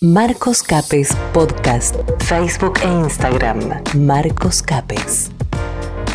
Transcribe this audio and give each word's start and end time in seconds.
Marcos 0.00 0.62
Capes 0.62 1.08
Podcast, 1.32 1.96
Facebook 2.20 2.74
e 2.84 2.86
Instagram. 2.86 3.58
Marcos 3.96 4.62
Capes. 4.62 5.32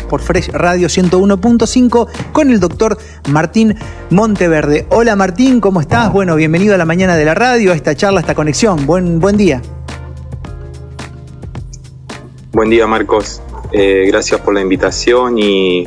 Por 0.08 0.22
Fresh 0.22 0.48
Radio 0.52 0.88
101.5 0.88 2.08
con 2.32 2.50
el 2.50 2.60
doctor 2.60 2.96
Martín 3.28 3.74
Monteverde. 4.08 4.86
Hola 4.88 5.16
Martín, 5.16 5.60
¿cómo 5.60 5.82
estás? 5.82 6.10
Bueno, 6.10 6.34
bienvenido 6.34 6.74
a 6.74 6.78
la 6.78 6.86
mañana 6.86 7.14
de 7.14 7.26
la 7.26 7.34
radio, 7.34 7.72
a 7.72 7.74
esta 7.74 7.94
charla, 7.94 8.20
a 8.20 8.22
esta 8.22 8.34
conexión. 8.34 8.86
Buen, 8.86 9.20
buen 9.20 9.36
día. 9.36 9.60
Buen 12.52 12.70
día 12.70 12.86
Marcos, 12.86 13.42
Eh, 13.72 14.04
gracias 14.06 14.40
por 14.40 14.54
la 14.54 14.62
invitación 14.62 15.36
y, 15.38 15.86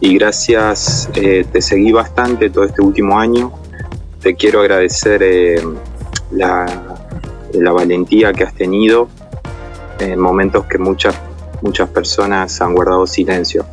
y 0.00 0.14
gracias, 0.14 1.10
eh, 1.14 1.44
te 1.52 1.60
seguí 1.60 1.92
bastante 1.92 2.48
todo 2.48 2.64
este 2.64 2.80
último 2.80 3.18
año. 3.18 3.52
Te 4.22 4.34
quiero 4.36 4.60
agradecer 4.60 5.22
eh, 5.22 5.60
la, 6.30 6.85
la 7.62 7.72
valentía 7.72 8.32
que 8.32 8.44
has 8.44 8.54
tenido 8.54 9.08
en 9.98 10.18
momentos 10.18 10.66
que 10.66 10.78
muchas, 10.78 11.14
muchas 11.62 11.88
personas 11.88 12.60
han 12.60 12.74
guardado 12.74 13.06
silencio. 13.06 13.64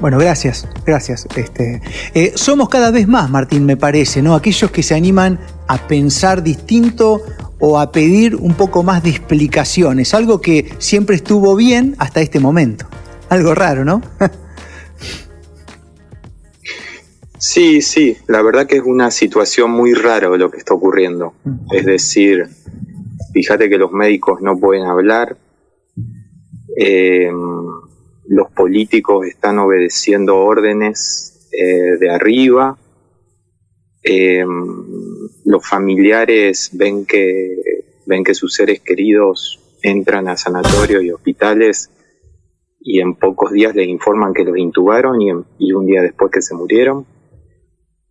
Bueno, 0.00 0.18
gracias, 0.18 0.68
gracias. 0.86 1.26
Este, 1.36 1.82
eh, 2.14 2.32
somos 2.36 2.68
cada 2.68 2.90
vez 2.90 3.08
más, 3.08 3.28
Martín, 3.30 3.66
me 3.66 3.76
parece, 3.76 4.22
¿no? 4.22 4.34
Aquellos 4.34 4.70
que 4.70 4.82
se 4.82 4.94
animan 4.94 5.38
a 5.66 5.78
pensar 5.86 6.42
distinto 6.42 7.20
o 7.58 7.78
a 7.78 7.92
pedir 7.92 8.36
un 8.36 8.54
poco 8.54 8.82
más 8.82 9.02
de 9.02 9.10
explicaciones, 9.10 10.14
algo 10.14 10.40
que 10.40 10.74
siempre 10.78 11.16
estuvo 11.16 11.56
bien 11.56 11.96
hasta 11.98 12.20
este 12.20 12.40
momento. 12.40 12.86
Algo 13.28 13.54
raro, 13.54 13.84
¿no? 13.84 14.02
Sí, 17.46 17.82
sí, 17.82 18.16
la 18.26 18.40
verdad 18.40 18.66
que 18.66 18.76
es 18.76 18.82
una 18.86 19.10
situación 19.10 19.70
muy 19.70 19.92
rara 19.92 20.34
lo 20.34 20.50
que 20.50 20.56
está 20.56 20.72
ocurriendo. 20.72 21.34
Es 21.72 21.84
decir, 21.84 22.48
fíjate 23.34 23.68
que 23.68 23.76
los 23.76 23.92
médicos 23.92 24.40
no 24.40 24.58
pueden 24.58 24.84
hablar, 24.84 25.36
eh, 26.78 27.30
los 28.26 28.50
políticos 28.52 29.26
están 29.26 29.58
obedeciendo 29.58 30.38
órdenes 30.38 31.50
eh, 31.52 31.98
de 32.00 32.10
arriba, 32.10 32.78
eh, 34.02 34.44
los 35.44 35.68
familiares 35.68 36.70
ven 36.72 37.04
que, 37.04 37.56
ven 38.06 38.24
que 38.24 38.34
sus 38.34 38.54
seres 38.54 38.80
queridos 38.80 39.60
entran 39.82 40.28
a 40.28 40.36
sanatorios 40.36 41.02
y 41.02 41.10
hospitales 41.10 41.90
y 42.84 43.00
en 43.00 43.14
pocos 43.14 43.50
días 43.50 43.74
les 43.74 43.88
informan 43.88 44.34
que 44.34 44.44
los 44.44 44.58
intubaron 44.58 45.20
y, 45.20 45.72
un 45.72 45.86
día 45.86 46.02
después 46.02 46.30
que 46.30 46.42
se 46.42 46.54
murieron. 46.54 47.06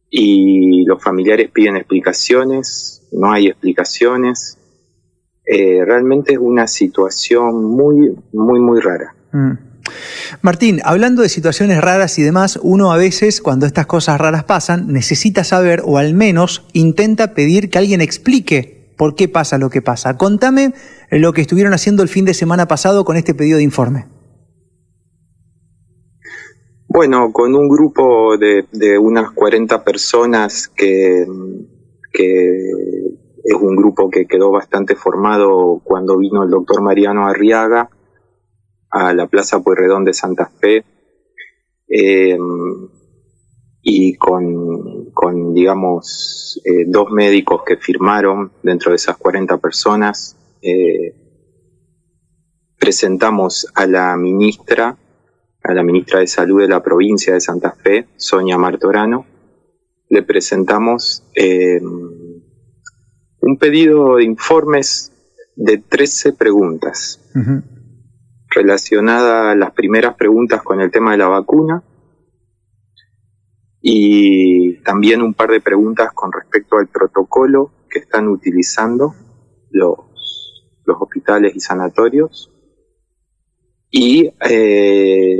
Y 0.09 0.83
los 0.85 1.01
familiares 1.01 1.51
piden 1.51 1.77
explicaciones, 1.77 3.07
no 3.11 3.31
hay 3.31 3.47
explicaciones. 3.47 4.57
Eh, 5.45 5.83
realmente 5.85 6.33
es 6.33 6.39
una 6.39 6.67
situación 6.67 7.65
muy, 7.65 8.15
muy, 8.31 8.59
muy 8.59 8.79
rara. 8.79 9.15
Mm. 9.31 9.73
Martín, 10.41 10.79
hablando 10.83 11.21
de 11.21 11.29
situaciones 11.29 11.81
raras 11.81 12.17
y 12.17 12.23
demás, 12.23 12.59
uno 12.61 12.91
a 12.91 12.97
veces, 12.97 13.41
cuando 13.41 13.65
estas 13.65 13.85
cosas 13.85 14.19
raras 14.19 14.45
pasan, 14.45 14.91
necesita 14.91 15.43
saber 15.43 15.81
o 15.85 15.97
al 15.97 16.13
menos 16.13 16.65
intenta 16.73 17.33
pedir 17.33 17.69
que 17.69 17.77
alguien 17.77 18.01
explique 18.01 18.93
por 18.97 19.15
qué 19.15 19.27
pasa 19.27 19.57
lo 19.57 19.69
que 19.69 19.81
pasa. 19.81 20.17
Contame 20.17 20.73
lo 21.11 21.33
que 21.33 21.41
estuvieron 21.41 21.73
haciendo 21.73 22.03
el 22.03 22.09
fin 22.09 22.25
de 22.25 22.33
semana 22.33 22.67
pasado 22.67 23.03
con 23.03 23.17
este 23.17 23.33
pedido 23.33 23.57
de 23.57 23.63
informe. 23.63 24.07
Bueno, 26.87 27.31
con 27.33 27.55
un 27.55 27.67
grupo 27.67 28.37
de, 28.37 28.65
de 28.71 28.99
unas 28.99 29.31
40 29.31 29.83
personas 29.83 30.67
que, 30.67 31.25
que 32.11 33.02
es 33.43 33.53
un 33.53 33.75
grupo 33.75 34.09
que 34.09 34.25
quedó 34.25 34.51
bastante 34.51 34.95
formado 34.95 35.81
cuando 35.83 36.17
vino 36.17 36.43
el 36.43 36.49
doctor 36.49 36.81
Mariano 36.81 37.27
Arriaga 37.27 37.89
a 38.89 39.13
la 39.13 39.27
Plaza 39.27 39.61
Pueyrredón 39.61 40.05
de 40.05 40.13
Santa 40.13 40.45
Fe 40.45 40.85
eh, 41.89 42.37
y 43.81 44.15
con, 44.15 45.11
con 45.11 45.53
digamos, 45.53 46.61
eh, 46.63 46.85
dos 46.87 47.11
médicos 47.11 47.63
que 47.65 47.75
firmaron 47.75 48.53
dentro 48.63 48.91
de 48.91 48.95
esas 48.95 49.17
40 49.17 49.57
personas. 49.57 50.37
eh, 50.61 51.19
presentamos 52.77 53.67
a 53.75 53.87
la 53.87 54.17
ministra 54.17 54.97
a 55.63 55.73
la 55.73 55.83
ministra 55.83 56.19
de 56.19 56.27
Salud 56.27 56.59
de 56.61 56.67
la 56.67 56.83
provincia 56.83 57.33
de 57.33 57.39
Santa 57.39 57.71
Fe, 57.71 58.07
Sonia 58.17 58.57
Martorano, 58.57 59.25
le 60.09 60.21
presentamos 60.23 61.23
un 63.45 63.57
pedido 63.57 64.15
de 64.15 64.23
informes 64.23 65.11
de 65.55 65.77
13 65.77 66.33
preguntas 66.33 67.19
relacionadas 68.49 69.57
las 69.57 69.71
primeras 69.71 70.15
preguntas 70.15 70.63
con 70.63 70.79
el 70.79 70.89
tema 70.89 71.11
de 71.11 71.17
la 71.17 71.27
vacuna 71.27 71.83
y 73.81 74.77
también 74.83 75.21
un 75.21 75.33
par 75.33 75.49
de 75.51 75.59
preguntas 75.59 76.13
con 76.13 76.31
respecto 76.31 76.77
al 76.77 76.87
protocolo 76.87 77.71
que 77.89 77.99
están 77.99 78.29
utilizando 78.29 79.13
los, 79.71 79.97
los 80.85 80.97
hospitales 81.01 81.53
y 81.53 81.59
sanatorios 81.59 82.49
y 83.91 84.31
eh, 84.49 85.37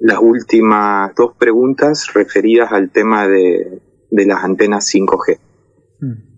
las 0.00 0.18
últimas 0.18 1.14
dos 1.14 1.36
preguntas 1.38 2.12
referidas 2.12 2.72
al 2.72 2.90
tema 2.90 3.28
de, 3.28 3.80
de 4.10 4.26
las 4.26 4.42
antenas 4.42 4.92
5G. 4.92 5.38
Mm. 6.00 6.33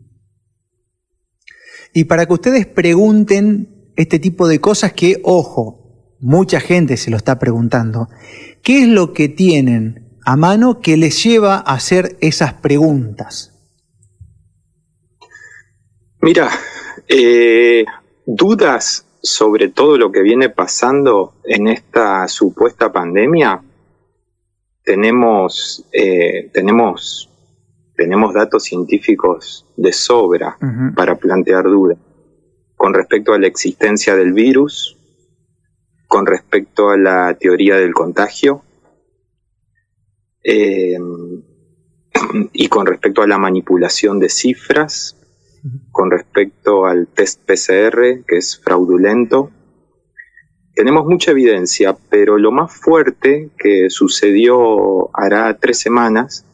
Y 1.97 2.05
para 2.05 2.27
que 2.27 2.35
ustedes 2.35 2.67
pregunten 2.67 3.91
este 3.97 4.19
tipo 4.19 4.49
de 4.49 4.61
cosas 4.61 4.93
que, 4.93 5.19
ojo, 5.25 6.15
mucha 6.21 6.61
gente 6.61 6.99
se 6.99 7.11
lo 7.11 7.17
está 7.17 7.39
preguntando, 7.39 8.11
¿qué 8.63 8.83
es 8.83 8.89
lo 8.89 9.15
que 9.15 9.31
tienen 9.31 10.19
a 10.23 10.37
mano 10.37 10.83
que 10.83 10.99
les 10.99 11.25
lleva 11.25 11.55
a 11.55 11.73
hacer 11.73 12.19
esas 12.21 12.53
preguntas? 12.53 13.55
Mira, 16.21 16.51
eh, 17.09 17.87
dudas 18.27 19.07
sobre 19.23 19.71
todo 19.71 19.97
lo 19.97 20.13
que 20.13 20.21
viene 20.21 20.51
pasando 20.51 21.37
en 21.45 21.67
esta 21.67 22.29
supuesta 22.29 22.93
pandemia, 22.93 23.63
tenemos, 24.85 25.83
eh, 25.93 26.51
tenemos, 26.53 27.31
tenemos 27.97 28.35
datos 28.35 28.65
científicos 28.65 29.67
de 29.77 29.93
sobra 29.93 30.59
para 30.95 31.17
plantear 31.17 31.65
dudas 31.65 31.99
con 32.77 32.93
respecto 32.95 33.33
a 33.33 33.39
la 33.39 33.47
existencia 33.47 34.15
del 34.17 34.33
virus, 34.33 34.99
con 36.07 36.27
respecto 36.27 36.91
a 36.91 36.99
la 36.99 37.35
teoría 37.35 37.77
del 37.77 37.95
contagio 37.95 38.63
eh, 40.45 40.99
y 42.53 42.69
con 42.69 42.87
respecto 42.87 43.23
a 43.23 43.27
la 43.27 43.39
manipulación 43.39 44.21
de 44.21 44.29
cifras, 44.29 45.17
con 45.91 46.11
respecto 46.11 46.87
al 46.87 47.09
test 47.09 47.41
PCR, 47.45 48.25
que 48.27 48.37
es 48.37 48.61
fraudulento. 48.63 49.51
Tenemos 50.75 51.07
mucha 51.07 51.31
evidencia, 51.31 51.97
pero 52.11 52.39
lo 52.39 52.53
más 52.53 52.73
fuerte 52.73 53.51
que 53.59 53.89
sucedió 53.89 55.11
hará 55.17 55.57
tres 55.59 55.79
semanas 55.79 56.46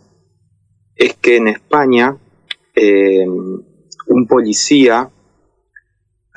es 0.97 1.15
que 1.15 1.37
en 1.37 1.49
España 1.49 2.17
eh, 2.75 3.27
un 3.27 4.27
policía 4.27 5.11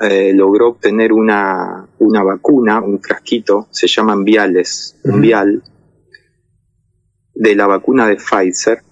eh, 0.00 0.32
logró 0.34 0.68
obtener 0.68 1.12
una, 1.12 1.88
una 1.98 2.22
vacuna, 2.22 2.80
un 2.80 3.00
frasquito, 3.00 3.68
se 3.70 3.86
llaman 3.86 4.24
viales, 4.24 4.98
un 5.04 5.20
vial, 5.20 5.62
de 7.34 7.54
la 7.54 7.66
vacuna 7.66 8.06
de 8.06 8.16
Pfizer, 8.16 8.82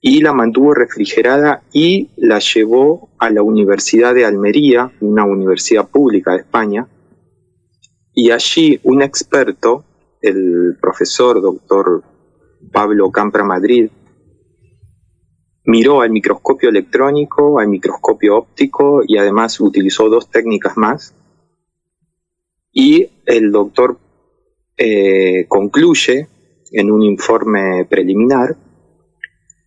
y 0.00 0.22
la 0.22 0.32
mantuvo 0.32 0.72
refrigerada 0.74 1.62
y 1.72 2.10
la 2.16 2.38
llevó 2.38 3.10
a 3.18 3.30
la 3.30 3.42
Universidad 3.42 4.14
de 4.14 4.24
Almería, 4.24 4.90
una 5.00 5.24
universidad 5.24 5.88
pública 5.88 6.32
de 6.32 6.38
España, 6.38 6.88
y 8.12 8.30
allí 8.30 8.80
un 8.84 9.02
experto, 9.02 9.84
el 10.22 10.76
profesor 10.80 11.40
doctor 11.40 12.02
Pablo 12.72 13.10
Campra 13.10 13.44
Madrid, 13.44 13.90
miró 15.64 16.00
al 16.00 16.10
microscopio 16.10 16.68
electrónico, 16.68 17.58
al 17.58 17.68
microscopio 17.68 18.36
óptico 18.36 19.02
y 19.06 19.18
además 19.18 19.60
utilizó 19.60 20.08
dos 20.08 20.30
técnicas 20.30 20.76
más. 20.76 21.14
Y 22.72 23.10
el 23.26 23.50
doctor 23.50 23.98
eh, 24.76 25.46
concluye 25.48 26.28
en 26.72 26.90
un 26.90 27.02
informe 27.02 27.84
preliminar 27.84 28.56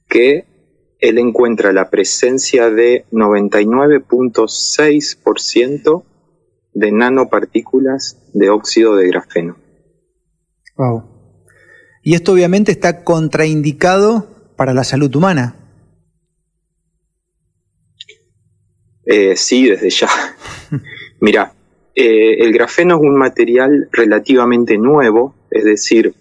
que 0.08 0.46
él 1.00 1.18
encuentra 1.18 1.74
la 1.74 1.90
presencia 1.90 2.70
de 2.70 3.06
99.6% 3.12 6.04
de 6.74 6.92
nanopartículas 6.92 8.20
de 8.34 8.50
óxido 8.50 8.96
de 8.96 9.08
grafeno. 9.08 9.58
Wow. 10.78 11.04
Y 12.04 12.16
esto 12.16 12.32
obviamente 12.32 12.72
está 12.72 13.04
contraindicado 13.04 14.28
para 14.56 14.74
la 14.74 14.84
salud 14.84 15.16
humana. 15.16 15.63
Eh, 19.06 19.36
sí, 19.36 19.68
desde 19.68 19.90
ya. 19.90 20.10
Mira, 21.20 21.54
eh, 21.96 22.38
el 22.40 22.54
grafeno 22.54 22.96
es 22.96 23.02
un 23.02 23.16
material 23.16 23.90
relativamente 23.92 24.78
nuevo, 24.78 25.36
es 25.52 25.64
decir, 25.64 26.14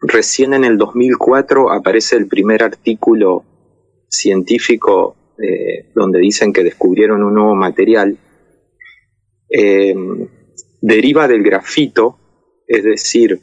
recién 0.00 0.54
en 0.54 0.64
el 0.64 0.78
2004 0.78 1.70
aparece 1.70 2.16
el 2.16 2.26
primer 2.26 2.62
artículo 2.62 3.44
científico 4.08 5.16
eh, 5.38 5.90
donde 5.94 6.18
dicen 6.18 6.52
que 6.52 6.64
descubrieron 6.64 7.22
un 7.22 7.34
nuevo 7.34 7.54
material. 7.54 8.18
deriva 10.80 11.28
del 11.28 11.42
grafito, 11.42 12.18
es 12.66 12.82
decir, 12.84 13.38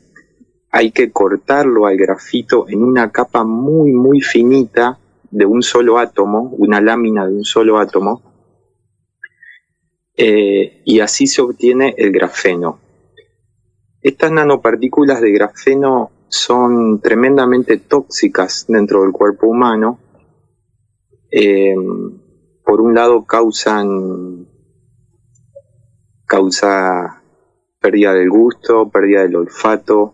hay 0.72 0.92
que 0.92 1.12
cortarlo 1.12 1.86
al 1.86 1.98
grafito 1.98 2.68
en 2.68 2.84
una 2.84 3.12
capa 3.12 3.44
muy, 3.44 3.92
muy 3.92 4.22
finita 4.22 5.00
de 5.32 5.46
un 5.46 5.62
solo 5.62 5.98
átomo, 6.00 6.54
una 6.58 6.82
lámina 6.82 7.28
de 7.28 7.34
un 7.34 7.44
solo 7.44 7.78
átomo, 7.78 8.22
eh, 10.16 10.82
y 10.86 11.00
así 11.00 11.28
se 11.28 11.42
obtiene 11.42 11.96
el 11.98 12.12
grafeno. 12.12 12.80
Estas 14.02 14.32
nanopartículas 14.32 15.22
de 15.22 15.32
grafeno 15.32 16.12
son 16.28 17.02
tremendamente 17.02 17.78
tóxicas 17.78 18.66
dentro 18.68 19.02
del 19.02 19.12
cuerpo 19.12 19.48
humano. 19.48 20.00
Eh, 21.32 21.76
por 22.64 22.82
un 22.82 22.94
lado 22.94 23.26
causan 23.26 24.48
causa 26.26 27.24
pérdida 27.80 28.14
del 28.14 28.30
gusto, 28.30 28.90
pérdida 28.90 29.22
del 29.24 29.36
olfato, 29.36 30.14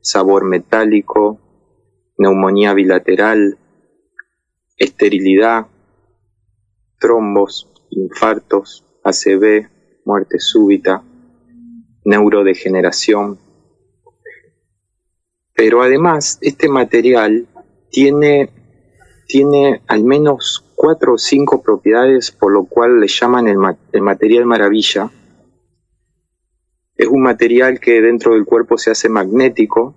sabor 0.00 0.44
metálico, 0.44 1.38
neumonía 2.18 2.74
bilateral, 2.74 3.58
esterilidad, 4.76 5.66
trombos, 6.98 7.68
infartos, 7.90 8.84
ACV, 9.02 9.68
muerte 10.04 10.38
súbita, 10.38 11.02
neurodegeneración. 12.04 13.38
Pero 15.54 15.82
además, 15.82 16.38
este 16.40 16.68
material 16.68 17.46
tiene, 17.90 18.50
tiene 19.26 19.82
al 19.86 20.02
menos 20.02 20.64
cuatro 20.74 21.14
o 21.14 21.18
cinco 21.18 21.62
propiedades 21.62 22.30
por 22.30 22.52
lo 22.52 22.64
cual 22.64 23.00
le 23.00 23.06
llaman 23.06 23.48
el, 23.48 23.58
el 23.92 24.02
material 24.02 24.46
maravilla, 24.46 25.10
es 26.96 27.08
un 27.08 27.22
material 27.22 27.80
que 27.80 28.00
dentro 28.00 28.34
del 28.34 28.44
cuerpo 28.44 28.78
se 28.78 28.90
hace 28.90 29.08
magnético, 29.08 29.94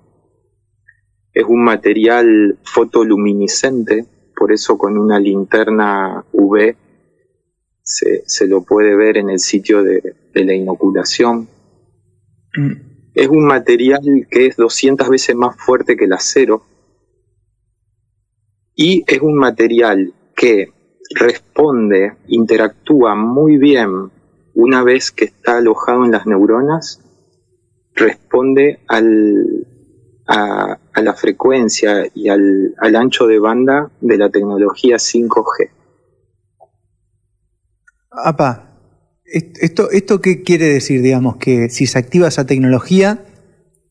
es 1.34 1.44
un 1.46 1.64
material 1.64 2.58
fotoluminiscente, 2.64 4.06
por 4.38 4.52
eso 4.52 4.78
con 4.78 4.98
una 4.98 5.20
linterna 5.20 6.24
UV 6.32 6.76
se, 7.82 8.48
lo 8.48 8.62
puede 8.64 8.96
ver 8.96 9.18
en 9.18 9.30
el 9.30 9.40
sitio 9.40 9.84
de, 9.84 10.16
la 10.34 10.54
inoculación. 10.54 11.48
Mm. 12.56 12.72
Es 13.16 13.28
un 13.28 13.46
material 13.46 14.28
que 14.30 14.46
es 14.46 14.56
200 14.58 15.10
veces 15.10 15.36
más 15.36 15.56
fuerte 15.58 15.98
que 15.98 16.06
el 16.06 16.14
acero 16.14 16.64
y 18.76 19.04
es 19.08 19.20
un 19.22 19.36
material 19.36 20.14
que 20.36 20.72
responde, 21.16 22.14
interactúa 22.28 23.16
muy 23.16 23.58
bien 23.58 24.12
una 24.54 24.84
vez 24.84 25.10
que 25.10 25.26
está 25.26 25.58
alojado 25.58 26.06
en 26.06 26.12
las 26.12 26.28
neuronas, 26.28 27.02
responde 27.96 28.82
al, 28.88 29.66
a, 30.28 30.78
la 30.96 31.14
frecuencia 31.14 32.08
y 32.14 32.30
al, 32.30 32.76
ancho 32.96 33.28
de 33.28 33.40
banda 33.40 33.92
de 34.02 34.18
la 34.18 34.30
tecnología 34.30 34.98
5G. 34.98 35.70
Apa, 38.12 38.80
¿esto, 39.26 39.90
¿esto 39.92 40.22
qué 40.22 40.44
quiere 40.44 40.66
decir? 40.66 41.02
Digamos, 41.02 41.38
que 41.38 41.70
si 41.70 41.86
se 41.86 42.00
activa 42.00 42.28
esa 42.28 42.46
tecnología 42.46 43.24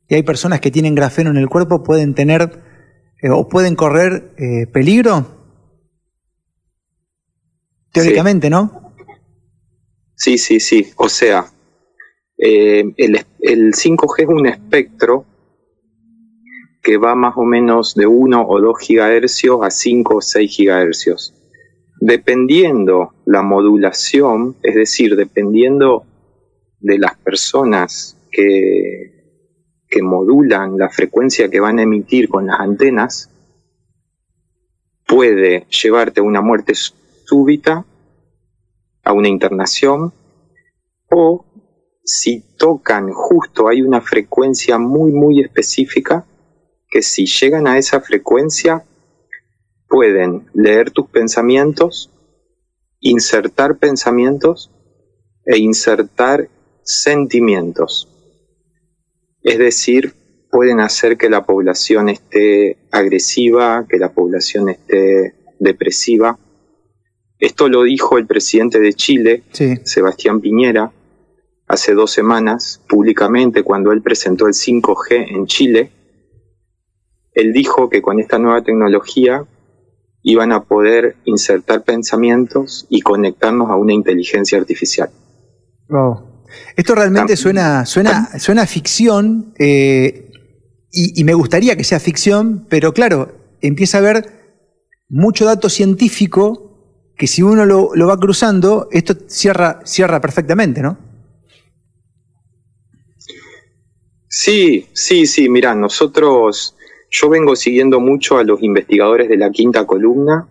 y 0.08 0.14
hay 0.14 0.22
personas 0.22 0.60
que 0.60 0.70
tienen 0.70 0.94
grafeno 0.94 1.30
en 1.30 1.36
el 1.36 1.48
cuerpo, 1.48 1.82
pueden 1.82 2.14
tener 2.14 2.62
eh, 3.22 3.30
o 3.30 3.48
pueden 3.48 3.76
correr 3.76 4.32
eh, 4.36 4.66
peligro. 4.66 5.26
Teóricamente, 7.92 8.50
¿no? 8.50 8.92
Sí, 10.14 10.38
sí, 10.38 10.60
sí. 10.60 10.92
O 10.96 11.08
sea, 11.08 11.46
eh, 12.38 12.84
el, 12.96 13.72
5G 13.72 14.22
es 14.22 14.28
un 14.28 14.46
espectro 14.46 15.24
que 16.86 16.98
va 16.98 17.16
más 17.16 17.34
o 17.36 17.42
menos 17.42 17.96
de 17.96 18.06
1 18.06 18.46
o 18.48 18.60
2 18.60 18.78
gigahercios 18.78 19.58
a 19.60 19.70
5 19.72 20.18
o 20.18 20.20
6 20.20 20.48
gigahercios. 20.48 21.34
Dependiendo 22.00 23.12
la 23.24 23.42
modulación, 23.42 24.54
es 24.62 24.76
decir, 24.76 25.16
dependiendo 25.16 26.04
de 26.78 27.00
las 27.00 27.16
personas 27.18 28.16
que, 28.30 29.50
que 29.88 30.00
modulan 30.00 30.78
la 30.78 30.88
frecuencia 30.88 31.50
que 31.50 31.58
van 31.58 31.80
a 31.80 31.82
emitir 31.82 32.28
con 32.28 32.46
las 32.46 32.60
antenas, 32.60 33.30
puede 35.08 35.66
llevarte 35.68 36.20
a 36.20 36.22
una 36.22 36.40
muerte 36.40 36.74
súbita 36.76 37.84
a 39.02 39.12
una 39.12 39.26
internación 39.26 40.12
o 41.10 41.46
si 42.04 42.44
tocan 42.56 43.10
justo 43.10 43.66
hay 43.66 43.82
una 43.82 44.00
frecuencia 44.00 44.78
muy 44.78 45.10
muy 45.10 45.40
específica 45.40 46.24
que 46.96 47.02
si 47.02 47.26
llegan 47.26 47.66
a 47.66 47.76
esa 47.76 48.00
frecuencia 48.00 48.82
pueden 49.86 50.46
leer 50.54 50.90
tus 50.90 51.06
pensamientos, 51.10 52.10
insertar 53.00 53.76
pensamientos 53.76 54.70
e 55.44 55.58
insertar 55.58 56.48
sentimientos. 56.82 58.08
Es 59.42 59.58
decir, 59.58 60.14
pueden 60.50 60.80
hacer 60.80 61.18
que 61.18 61.28
la 61.28 61.44
población 61.44 62.08
esté 62.08 62.78
agresiva, 62.90 63.84
que 63.86 63.98
la 63.98 64.14
población 64.14 64.70
esté 64.70 65.34
depresiva, 65.58 66.38
esto 67.38 67.68
lo 67.68 67.82
dijo 67.82 68.16
el 68.16 68.26
presidente 68.26 68.80
de 68.80 68.94
Chile, 68.94 69.42
Sebastián 69.84 70.40
Piñera, 70.40 70.90
hace 71.66 71.92
dos 71.92 72.10
semanas, 72.10 72.80
públicamente, 72.88 73.62
cuando 73.62 73.92
él 73.92 74.00
presentó 74.00 74.46
el 74.46 74.54
5G 74.54 75.36
en 75.36 75.46
Chile. 75.46 75.90
Él 77.36 77.52
dijo 77.52 77.88
que 77.88 78.02
con 78.02 78.18
esta 78.18 78.38
nueva 78.38 78.62
tecnología 78.62 79.44
iban 80.22 80.50
a 80.50 80.64
poder 80.64 81.16
insertar 81.24 81.84
pensamientos 81.84 82.86
y 82.88 83.02
conectarnos 83.02 83.70
a 83.70 83.76
una 83.76 83.92
inteligencia 83.92 84.58
artificial. 84.58 85.10
Wow. 85.88 86.42
Esto 86.74 86.96
realmente 86.96 87.36
suena, 87.36 87.86
suena, 87.86 88.38
suena 88.40 88.66
ficción 88.66 89.54
eh, 89.58 90.32
y, 90.90 91.20
y, 91.20 91.24
me 91.24 91.34
gustaría 91.34 91.76
que 91.76 91.84
sea 91.84 92.00
ficción, 92.00 92.66
pero 92.68 92.92
claro, 92.92 93.32
empieza 93.60 93.98
a 93.98 94.00
haber 94.00 94.36
mucho 95.08 95.44
dato 95.44 95.68
científico 95.68 96.66
que 97.16 97.26
si 97.26 97.42
uno 97.42 97.64
lo, 97.64 98.06
va 98.06 98.18
cruzando, 98.18 98.88
esto 98.92 99.14
cierra, 99.26 99.80
cierra 99.84 100.20
perfectamente, 100.20 100.82
¿no? 100.82 100.98
Sí, 104.28 104.86
sí, 104.92 105.26
sí, 105.26 105.48
mira, 105.48 105.74
nosotros, 105.74 106.75
yo 107.18 107.30
vengo 107.30 107.56
siguiendo 107.56 107.98
mucho 107.98 108.36
a 108.36 108.44
los 108.44 108.62
investigadores 108.62 109.30
de 109.30 109.38
la 109.38 109.50
quinta 109.50 109.86
columna, 109.86 110.46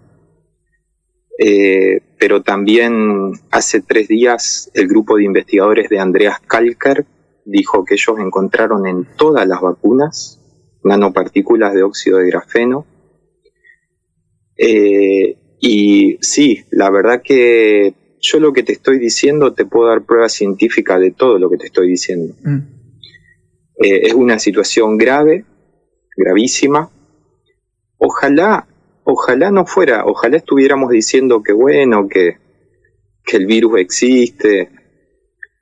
eh, 1.38 2.00
pero 2.18 2.42
también 2.42 3.34
hace 3.52 3.82
tres 3.82 4.08
días 4.08 4.72
el 4.74 4.88
grupo 4.88 5.18
de 5.18 5.26
investigadores 5.26 5.90
de 5.90 6.00
Andreas 6.00 6.40
Kalker 6.40 7.06
dijo 7.44 7.86
que 7.86 7.94
ellos 7.94 8.18
encontraron 8.20 8.88
en 8.88 9.06
todas 9.16 9.48
las 9.48 9.62
vacunas 9.62 10.42
nanopartículas 10.84 11.74
de 11.76 11.84
óxido 11.84 12.18
de 12.18 12.30
grafeno. 12.30 12.86
Eh, 14.58 15.38
y 15.60 16.18
sí, 16.22 16.64
la 16.72 16.90
verdad 16.90 17.22
que 17.24 17.94
yo 18.22 18.40
lo 18.40 18.54
que 18.54 18.64
te 18.64 18.72
estoy 18.72 18.98
diciendo 18.98 19.54
te 19.54 19.66
puedo 19.66 19.90
dar 19.90 20.04
prueba 20.04 20.30
científica 20.30 20.98
de 20.98 21.12
todo 21.12 21.38
lo 21.38 21.48
que 21.50 21.58
te 21.58 21.68
estoy 21.68 21.90
diciendo. 21.90 22.34
Mm. 22.44 22.58
Eh, 23.84 24.08
es 24.08 24.14
una 24.14 24.40
situación 24.40 24.98
grave, 24.98 25.46
gravísima. 26.16 26.90
Ojalá, 27.98 28.68
ojalá 29.04 29.52
no 29.52 29.66
fuera, 29.66 30.06
ojalá 30.06 30.38
estuviéramos 30.38 30.90
diciendo 30.90 31.42
que 31.44 31.54
bueno, 31.54 32.08
que, 32.08 32.38
que 33.24 33.38
el 33.38 33.46
virus 33.46 33.80
existe, 33.80 34.70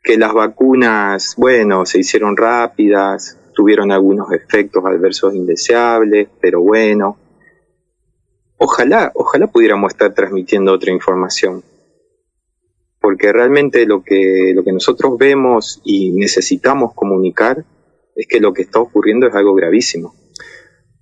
que 0.03 0.17
las 0.17 0.33
vacunas, 0.33 1.35
bueno, 1.37 1.85
se 1.85 1.99
hicieron 1.99 2.35
rápidas, 2.35 3.39
tuvieron 3.53 3.91
algunos 3.91 4.31
efectos 4.31 4.83
adversos 4.85 5.33
indeseables, 5.33 6.27
pero 6.41 6.61
bueno, 6.61 7.17
ojalá, 8.57 9.11
ojalá 9.15 9.47
pudiéramos 9.47 9.93
estar 9.93 10.13
transmitiendo 10.13 10.73
otra 10.73 10.91
información. 10.91 11.63
Porque 12.99 13.31
realmente 13.31 13.85
lo 13.85 14.03
que, 14.03 14.53
lo 14.55 14.63
que 14.63 14.71
nosotros 14.71 15.17
vemos 15.17 15.81
y 15.83 16.11
necesitamos 16.11 16.93
comunicar 16.93 17.63
es 18.15 18.27
que 18.27 18.39
lo 18.39 18.53
que 18.53 18.61
está 18.63 18.79
ocurriendo 18.79 19.27
es 19.27 19.35
algo 19.35 19.53
gravísimo. 19.53 20.15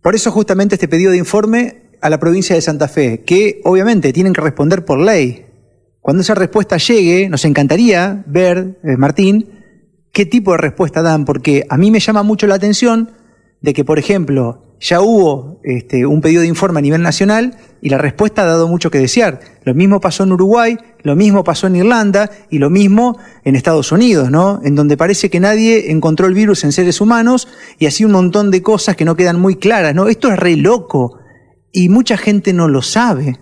Por 0.01 0.15
eso 0.15 0.31
justamente 0.31 0.75
este 0.75 0.87
pedido 0.87 1.11
de 1.11 1.17
informe 1.17 1.83
a 2.01 2.09
la 2.09 2.19
provincia 2.19 2.55
de 2.55 2.61
Santa 2.61 2.87
Fe, 2.87 3.23
que 3.23 3.61
obviamente 3.63 4.11
tienen 4.11 4.33
que 4.33 4.41
responder 4.41 4.83
por 4.83 4.99
ley. 4.99 5.45
Cuando 5.99 6.21
esa 6.21 6.33
respuesta 6.33 6.77
llegue, 6.77 7.29
nos 7.29 7.45
encantaría 7.45 8.23
ver, 8.25 8.79
eh, 8.83 8.97
Martín, 8.97 9.49
qué 10.11 10.25
tipo 10.25 10.51
de 10.53 10.57
respuesta 10.57 11.03
dan, 11.03 11.25
porque 11.25 11.65
a 11.69 11.77
mí 11.77 11.91
me 11.91 11.99
llama 11.99 12.23
mucho 12.23 12.47
la 12.47 12.55
atención 12.55 13.11
de 13.61 13.73
que, 13.73 13.85
por 13.85 13.99
ejemplo, 13.99 14.70
ya 14.81 14.99
hubo 14.99 15.61
este, 15.63 16.07
un 16.07 16.21
pedido 16.21 16.41
de 16.41 16.47
informe 16.47 16.79
a 16.79 16.81
nivel 16.81 17.03
nacional 17.03 17.55
y 17.81 17.89
la 17.89 17.99
respuesta 17.99 18.41
ha 18.41 18.45
dado 18.45 18.67
mucho 18.67 18.89
que 18.89 18.97
desear. 18.97 19.39
Lo 19.63 19.75
mismo 19.75 20.01
pasó 20.01 20.23
en 20.23 20.31
Uruguay, 20.31 20.75
lo 21.03 21.15
mismo 21.15 21.43
pasó 21.43 21.67
en 21.67 21.75
Irlanda 21.75 22.31
y 22.49 22.57
lo 22.57 22.71
mismo 22.71 23.19
en 23.45 23.55
Estados 23.55 23.91
Unidos, 23.91 24.31
¿no? 24.31 24.59
En 24.63 24.73
donde 24.75 24.97
parece 24.97 25.29
que 25.29 25.39
nadie 25.39 25.91
encontró 25.91 26.25
el 26.25 26.33
virus 26.33 26.63
en 26.63 26.71
seres 26.71 26.99
humanos 26.99 27.47
y 27.77 27.85
así 27.85 28.03
un 28.03 28.11
montón 28.11 28.49
de 28.49 28.63
cosas 28.63 28.95
que 28.95 29.05
no 29.05 29.15
quedan 29.15 29.39
muy 29.39 29.55
claras, 29.55 29.93
¿no? 29.93 30.07
Esto 30.07 30.31
es 30.31 30.39
re 30.39 30.55
loco 30.55 31.19
y 31.71 31.89
mucha 31.89 32.17
gente 32.17 32.51
no 32.51 32.67
lo 32.67 32.81
sabe. 32.81 33.39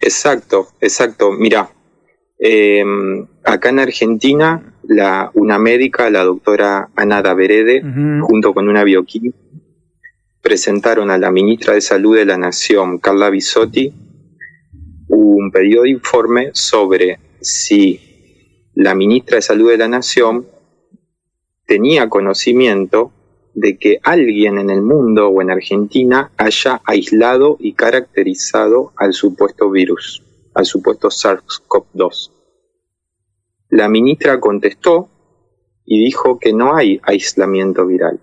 Exacto, 0.00 0.68
exacto. 0.80 1.32
Mira, 1.32 1.70
em, 2.38 3.26
acá 3.42 3.70
en 3.70 3.80
Argentina 3.80 4.73
la, 4.88 5.30
una 5.34 5.58
médica, 5.58 6.10
la 6.10 6.24
doctora 6.24 6.90
Ana 6.96 7.22
Daverede, 7.22 7.82
junto 8.22 8.54
con 8.54 8.68
una 8.68 8.84
bioquímica, 8.84 9.36
presentaron 10.40 11.10
a 11.10 11.18
la 11.18 11.30
ministra 11.30 11.74
de 11.74 11.80
Salud 11.80 12.16
de 12.16 12.26
la 12.26 12.36
Nación, 12.36 12.98
Carla 12.98 13.30
Bisotti, 13.30 13.92
un 15.08 15.50
pedido 15.50 15.82
de 15.82 15.90
informe 15.90 16.50
sobre 16.52 17.18
si 17.40 18.70
la 18.74 18.94
ministra 18.94 19.36
de 19.36 19.42
Salud 19.42 19.70
de 19.70 19.78
la 19.78 19.88
Nación 19.88 20.46
tenía 21.66 22.08
conocimiento 22.08 23.12
de 23.54 23.78
que 23.78 24.00
alguien 24.02 24.58
en 24.58 24.68
el 24.68 24.82
mundo 24.82 25.28
o 25.28 25.40
en 25.40 25.50
Argentina 25.50 26.30
haya 26.36 26.82
aislado 26.84 27.56
y 27.60 27.72
caracterizado 27.74 28.92
al 28.96 29.12
supuesto 29.12 29.70
virus, 29.70 30.22
al 30.54 30.66
supuesto 30.66 31.08
SARS-CoV-2. 31.08 32.33
La 33.68 33.88
ministra 33.88 34.40
contestó 34.40 35.08
y 35.84 36.04
dijo 36.04 36.38
que 36.38 36.52
no 36.52 36.74
hay 36.74 37.00
aislamiento 37.02 37.86
viral. 37.86 38.20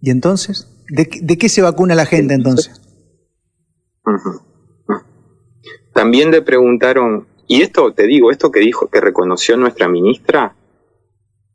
¿Y 0.00 0.10
entonces? 0.10 0.66
¿De, 0.88 1.06
qué 1.38 1.48
se 1.48 1.62
vacuna 1.62 1.94
la 1.94 2.06
gente 2.06 2.34
entonces? 2.34 2.80
También 5.92 6.30
le 6.30 6.42
preguntaron, 6.42 7.28
y 7.46 7.62
esto 7.62 7.92
te 7.92 8.06
digo, 8.06 8.30
esto 8.30 8.50
que 8.50 8.60
dijo, 8.60 8.88
que 8.88 9.00
reconoció 9.00 9.56
nuestra 9.56 9.88
ministra, 9.88 10.56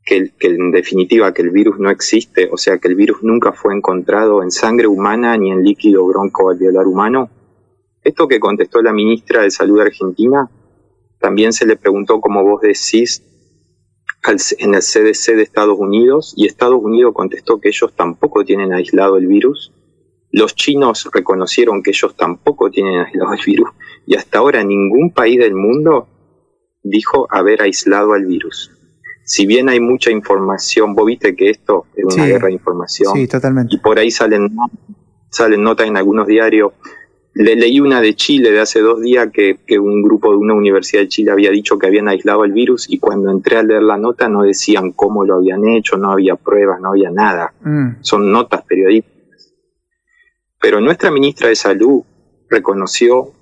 que, 0.04 0.32
que, 0.38 0.48
en 0.48 0.70
definitiva 0.70 1.34
que 1.34 1.42
el 1.42 1.50
virus 1.50 1.78
no 1.78 1.90
existe, 1.90 2.48
o 2.52 2.56
sea 2.56 2.78
que 2.78 2.88
el 2.88 2.94
virus 2.94 3.22
nunca 3.22 3.52
fue 3.52 3.74
encontrado 3.74 4.42
en 4.42 4.52
sangre 4.52 4.86
humana 4.86 5.36
ni 5.36 5.50
en 5.50 5.64
líquido 5.64 6.06
broncoalveolar 6.06 6.86
humano, 6.86 7.28
esto 8.04 8.28
que 8.28 8.38
contestó 8.38 8.80
la 8.82 8.92
ministra 8.92 9.42
de 9.42 9.50
Salud 9.50 9.80
argentina 9.80 10.48
también 11.26 11.52
se 11.52 11.66
le 11.66 11.74
preguntó, 11.74 12.20
como 12.20 12.44
vos 12.44 12.60
decís, 12.60 13.20
en 14.60 14.74
el 14.74 14.80
CDC 14.80 15.34
de 15.34 15.42
Estados 15.42 15.76
Unidos 15.76 16.32
y 16.36 16.46
Estados 16.46 16.80
Unidos 16.80 17.12
contestó 17.12 17.60
que 17.60 17.68
ellos 17.68 17.92
tampoco 17.96 18.44
tienen 18.44 18.72
aislado 18.72 19.16
el 19.16 19.26
virus. 19.26 19.72
Los 20.30 20.54
chinos 20.54 21.10
reconocieron 21.12 21.82
que 21.82 21.90
ellos 21.90 22.14
tampoco 22.16 22.70
tienen 22.70 23.00
aislado 23.00 23.32
el 23.32 23.40
virus 23.44 23.70
y 24.06 24.14
hasta 24.14 24.38
ahora 24.38 24.62
ningún 24.62 25.10
país 25.12 25.40
del 25.40 25.56
mundo 25.56 26.06
dijo 26.84 27.26
haber 27.28 27.60
aislado 27.60 28.12
al 28.12 28.24
virus. 28.24 28.70
Si 29.24 29.46
bien 29.46 29.68
hay 29.68 29.80
mucha 29.80 30.12
información, 30.12 30.94
vos 30.94 31.06
viste 31.06 31.34
que 31.34 31.50
esto 31.50 31.86
es 31.96 32.04
una 32.04 32.24
guerra 32.24 32.46
de 32.46 32.52
información. 32.52 33.12
Sí, 33.16 33.26
totalmente. 33.26 33.74
Y 33.74 33.78
por 33.78 33.98
ahí 33.98 34.12
salen, 34.12 34.54
salen 35.28 35.60
notas 35.60 35.88
en 35.88 35.96
algunos 35.96 36.28
diarios 36.28 36.72
le 37.38 37.54
leí 37.54 37.80
una 37.80 38.00
de 38.00 38.14
Chile 38.14 38.50
de 38.50 38.60
hace 38.60 38.80
dos 38.80 39.02
días 39.02 39.28
que, 39.30 39.58
un 39.78 40.02
grupo 40.02 40.30
de 40.30 40.38
una 40.38 40.54
universidad 40.54 41.02
de 41.02 41.08
Chile 41.08 41.32
había 41.32 41.50
dicho 41.50 41.78
que 41.78 41.86
habían 41.86 42.08
aislado 42.08 42.44
el 42.44 42.52
virus 42.52 42.86
y 42.88 42.98
cuando 42.98 43.30
entré 43.30 43.58
a 43.58 43.62
leer 43.62 43.82
la 43.82 43.98
nota 43.98 44.26
no 44.26 44.42
decían 44.42 44.92
cómo 44.92 45.22
lo 45.22 45.34
habían 45.36 45.68
hecho, 45.68 45.98
no 45.98 46.12
había 46.12 46.36
pruebas, 46.36 46.80
no 46.80 46.88
había 46.88 47.10
nada. 47.10 47.52
Mm. 47.60 48.00
Son 48.00 48.32
notas 48.32 48.62
periodísticas. 48.62 49.52
Pero 50.58 50.80
nuestra 50.80 51.10
ministra 51.10 51.48
de 51.48 51.56
Salud 51.56 52.04
reconoció 52.48 53.32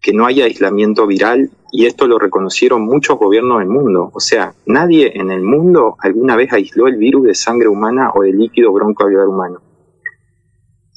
que 0.00 0.12
no 0.12 0.26
hay 0.26 0.42
aislamiento 0.42 1.06
viral 1.06 1.48
y 1.70 1.86
esto 1.86 2.08
lo 2.08 2.18
reconocieron 2.18 2.82
muchos 2.82 3.20
gobiernos 3.20 3.60
del 3.60 3.68
mundo. 3.68 4.10
O 4.14 4.18
sea, 4.18 4.54
nadie 4.66 5.12
en 5.14 5.30
el 5.30 5.42
mundo 5.42 5.94
alguna 6.00 6.34
vez 6.34 6.52
aisló 6.52 6.88
el 6.88 6.96
virus 6.96 7.22
de 7.22 7.34
sangre 7.36 7.68
humana 7.68 8.10
o 8.16 8.22
de 8.22 8.32
líquido 8.32 8.72
broncoalveolar 8.72 9.28
humano. 9.28 9.62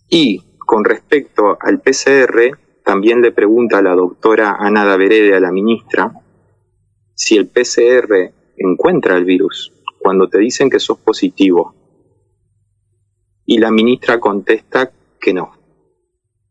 Y 0.09 0.43
con 0.71 0.85
respecto 0.85 1.57
al 1.59 1.81
PCR, 1.81 2.57
también 2.85 3.21
le 3.21 3.33
pregunta 3.33 3.79
a 3.79 3.81
la 3.81 3.93
doctora 3.93 4.55
Ana 4.57 4.85
Daverede, 4.85 5.35
a 5.35 5.41
la 5.41 5.51
ministra, 5.51 6.13
si 7.13 7.35
el 7.35 7.49
PCR 7.49 8.31
encuentra 8.55 9.17
el 9.17 9.25
virus 9.25 9.73
cuando 9.99 10.29
te 10.29 10.37
dicen 10.37 10.69
que 10.69 10.79
sos 10.79 10.97
positivo. 10.99 11.75
Y 13.45 13.57
la 13.57 13.69
ministra 13.69 14.21
contesta 14.21 14.93
que 15.19 15.33
no. 15.33 15.51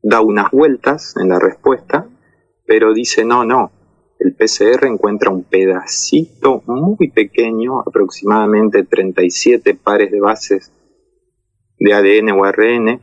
Da 0.02 0.20
unas 0.20 0.50
vueltas 0.50 1.16
en 1.16 1.30
la 1.30 1.38
respuesta, 1.38 2.06
pero 2.66 2.92
dice 2.92 3.24
no, 3.24 3.46
no. 3.46 3.72
El 4.18 4.34
PCR 4.34 4.84
encuentra 4.84 5.30
un 5.30 5.44
pedacito 5.44 6.62
muy 6.66 7.08
pequeño, 7.08 7.80
aproximadamente 7.80 8.84
37 8.84 9.76
pares 9.76 10.10
de 10.10 10.20
bases 10.20 10.70
de 11.78 11.94
ADN 11.94 12.32
o 12.32 12.44
ARN, 12.44 13.00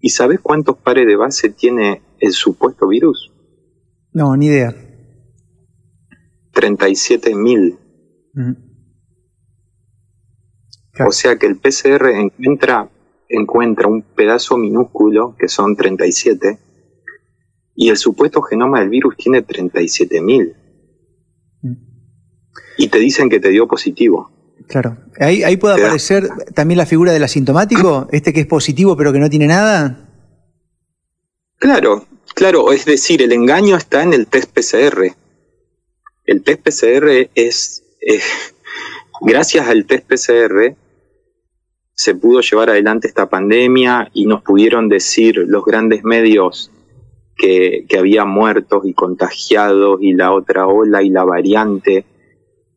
¿Y 0.00 0.10
sabes 0.10 0.40
cuántos 0.40 0.76
pares 0.78 1.06
de 1.06 1.16
base 1.16 1.50
tiene 1.50 2.02
el 2.20 2.32
supuesto 2.32 2.88
virus? 2.88 3.32
No, 4.12 4.36
ni 4.36 4.46
idea. 4.46 4.74
37 6.52 7.34
mil. 7.34 7.78
O 11.06 11.12
sea 11.12 11.36
que 11.36 11.46
el 11.46 11.58
PCR 11.58 12.08
encuentra, 12.08 12.90
encuentra 13.28 13.88
un 13.88 14.02
pedazo 14.02 14.56
minúsculo, 14.56 15.36
que 15.38 15.48
son 15.48 15.76
37, 15.76 16.58
y 17.74 17.90
el 17.90 17.96
supuesto 17.96 18.42
genoma 18.42 18.80
del 18.80 18.88
virus 18.88 19.16
tiene 19.16 19.42
37 19.42 20.20
mil. 20.20 20.56
Y 22.76 22.88
te 22.88 22.98
dicen 22.98 23.28
que 23.28 23.40
te 23.40 23.50
dio 23.50 23.68
positivo. 23.68 24.30
Claro. 24.66 24.98
Ahí, 25.18 25.42
ahí 25.42 25.56
puede 25.56 25.82
aparecer 25.82 26.28
también 26.54 26.78
la 26.78 26.86
figura 26.86 27.12
del 27.12 27.24
asintomático, 27.24 28.08
este 28.12 28.32
que 28.32 28.40
es 28.40 28.46
positivo 28.46 28.96
pero 28.96 29.12
que 29.12 29.18
no 29.18 29.30
tiene 29.30 29.46
nada. 29.46 30.08
Claro, 31.58 32.06
claro, 32.34 32.72
es 32.72 32.84
decir, 32.84 33.22
el 33.22 33.32
engaño 33.32 33.76
está 33.76 34.02
en 34.02 34.12
el 34.12 34.26
test 34.26 34.52
PCR. 34.52 35.14
El 36.24 36.42
test 36.42 36.62
PCR 36.62 37.30
es, 37.34 37.82
gracias 39.22 39.66
al 39.66 39.86
test 39.86 40.06
PCR, 40.06 40.76
se 41.94 42.14
pudo 42.14 42.40
llevar 42.42 42.70
adelante 42.70 43.08
esta 43.08 43.28
pandemia 43.28 44.10
y 44.14 44.26
nos 44.26 44.42
pudieron 44.42 44.88
decir 44.88 45.38
los 45.48 45.64
grandes 45.64 46.04
medios 46.04 46.70
que, 47.36 47.86
que 47.88 47.98
había 47.98 48.24
muertos 48.24 48.86
y 48.86 48.92
contagiados 48.92 50.00
y 50.00 50.12
la 50.12 50.32
otra 50.32 50.66
ola 50.68 51.02
y 51.02 51.10
la 51.10 51.24
variante 51.24 52.04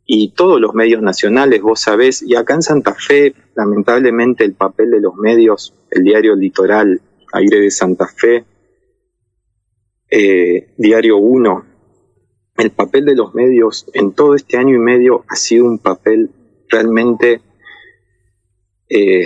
y 0.06 0.32
todos 0.32 0.60
los 0.60 0.74
medios 0.74 1.02
nacionales, 1.02 1.62
vos 1.62 1.82
sabés, 1.82 2.22
y 2.22 2.36
acá 2.36 2.56
en 2.56 2.62
Santa 2.62 2.94
Fe, 2.96 3.34
lamentablemente 3.56 4.44
el 4.44 4.54
papel 4.54 4.92
de 4.92 5.02
los 5.02 5.16
medios, 5.16 5.74
el 5.90 6.04
diario 6.04 6.36
Litoral, 6.36 7.02
Aire 7.34 7.60
de 7.60 7.72
Santa 7.72 8.08
Fe, 8.08 8.44
eh, 10.10 10.74
Diario 10.78 11.18
1, 11.18 11.66
el 12.58 12.72
papel 12.72 13.06
de 13.06 13.16
los 13.16 13.34
medios 13.34 13.88
en 13.94 14.12
todo 14.12 14.36
este 14.36 14.58
año 14.58 14.76
y 14.76 14.80
medio 14.80 15.24
ha 15.30 15.36
sido 15.36 15.66
un 15.66 15.80
papel 15.80 16.30
realmente, 16.68 17.42
eh, 18.90 19.24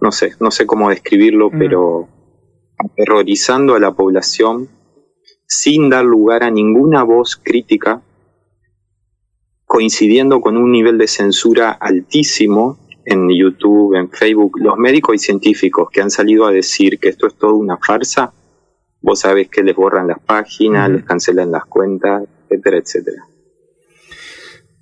no 0.00 0.12
sé, 0.12 0.32
no 0.40 0.50
sé 0.50 0.66
cómo 0.66 0.90
describirlo, 0.90 1.50
mm. 1.50 1.58
pero 1.58 2.08
aterrorizando 2.76 3.74
a 3.74 3.80
la 3.80 3.92
población 3.92 4.68
sin 5.46 5.88
dar 5.90 6.04
lugar 6.04 6.42
a 6.42 6.50
ninguna 6.50 7.02
voz 7.02 7.36
crítica 7.36 8.02
coincidiendo 9.72 10.42
con 10.42 10.58
un 10.58 10.70
nivel 10.70 10.98
de 10.98 11.08
censura 11.08 11.70
altísimo 11.70 12.76
en 13.06 13.26
YouTube, 13.30 13.94
en 13.94 14.10
Facebook, 14.10 14.58
los 14.60 14.76
médicos 14.76 15.14
y 15.14 15.18
científicos 15.18 15.88
que 15.90 16.02
han 16.02 16.10
salido 16.10 16.44
a 16.44 16.52
decir 16.52 16.98
que 16.98 17.08
esto 17.08 17.26
es 17.26 17.36
todo 17.36 17.54
una 17.54 17.78
farsa, 17.78 18.34
vos 19.00 19.20
sabés 19.20 19.48
que 19.48 19.62
les 19.62 19.74
borran 19.74 20.08
las 20.08 20.20
páginas, 20.20 20.90
les 20.90 21.04
cancelan 21.04 21.50
las 21.50 21.64
cuentas, 21.64 22.22
etcétera, 22.50 22.76
etcétera. 22.76 23.22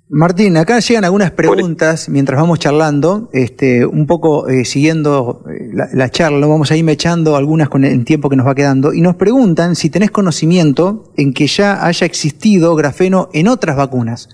Martín, 0.09 0.57
acá 0.57 0.79
llegan 0.79 1.05
algunas 1.05 1.31
preguntas 1.31 2.09
mientras 2.09 2.37
vamos 2.37 2.59
charlando, 2.59 3.29
este, 3.31 3.85
un 3.85 4.05
poco 4.07 4.49
eh, 4.49 4.65
siguiendo 4.65 5.45
eh, 5.49 5.69
la, 5.93 6.09
charla, 6.09 6.47
vamos 6.47 6.69
a 6.69 6.75
ir 6.75 6.89
echando 6.89 7.37
algunas 7.37 7.69
con 7.69 7.85
el 7.85 8.03
tiempo 8.03 8.29
que 8.29 8.35
nos 8.35 8.45
va 8.45 8.55
quedando, 8.55 8.93
y 8.93 8.99
nos 8.99 9.15
preguntan 9.15 9.77
si 9.77 9.89
tenés 9.89 10.11
conocimiento 10.11 11.13
en 11.15 11.33
que 11.33 11.47
ya 11.47 11.85
haya 11.85 12.05
existido 12.05 12.75
grafeno 12.75 13.29
en 13.31 13.47
otras 13.47 13.77
vacunas. 13.77 14.27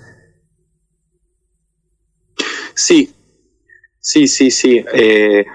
Sí, 2.77 3.12
sí, 4.00 4.27
sí, 4.27 4.51
sí. 4.51 4.86
Eh, 4.93 5.48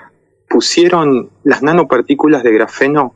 pusieron 0.48 1.30
las 1.44 1.62
nanopartículas 1.62 2.42
de 2.42 2.52
grafeno 2.52 3.14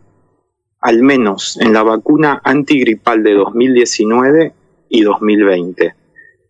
al 0.80 1.02
menos 1.02 1.58
en 1.60 1.72
la 1.72 1.82
vacuna 1.82 2.40
antigripal 2.44 3.24
de 3.24 3.34
2019 3.34 4.54
y 4.88 5.02
2020. 5.02 5.94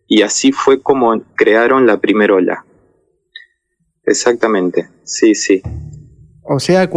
Y 0.07 0.21
así 0.21 0.51
fue 0.51 0.83
como 0.83 1.19
crearon 1.33 1.87
la 1.87 1.99
primera 1.99 2.35
ola. 2.35 2.63
Exactamente, 4.05 4.89
sí, 5.03 5.33
sí. 5.33 5.63
O 6.43 6.59
sea, 6.59 6.87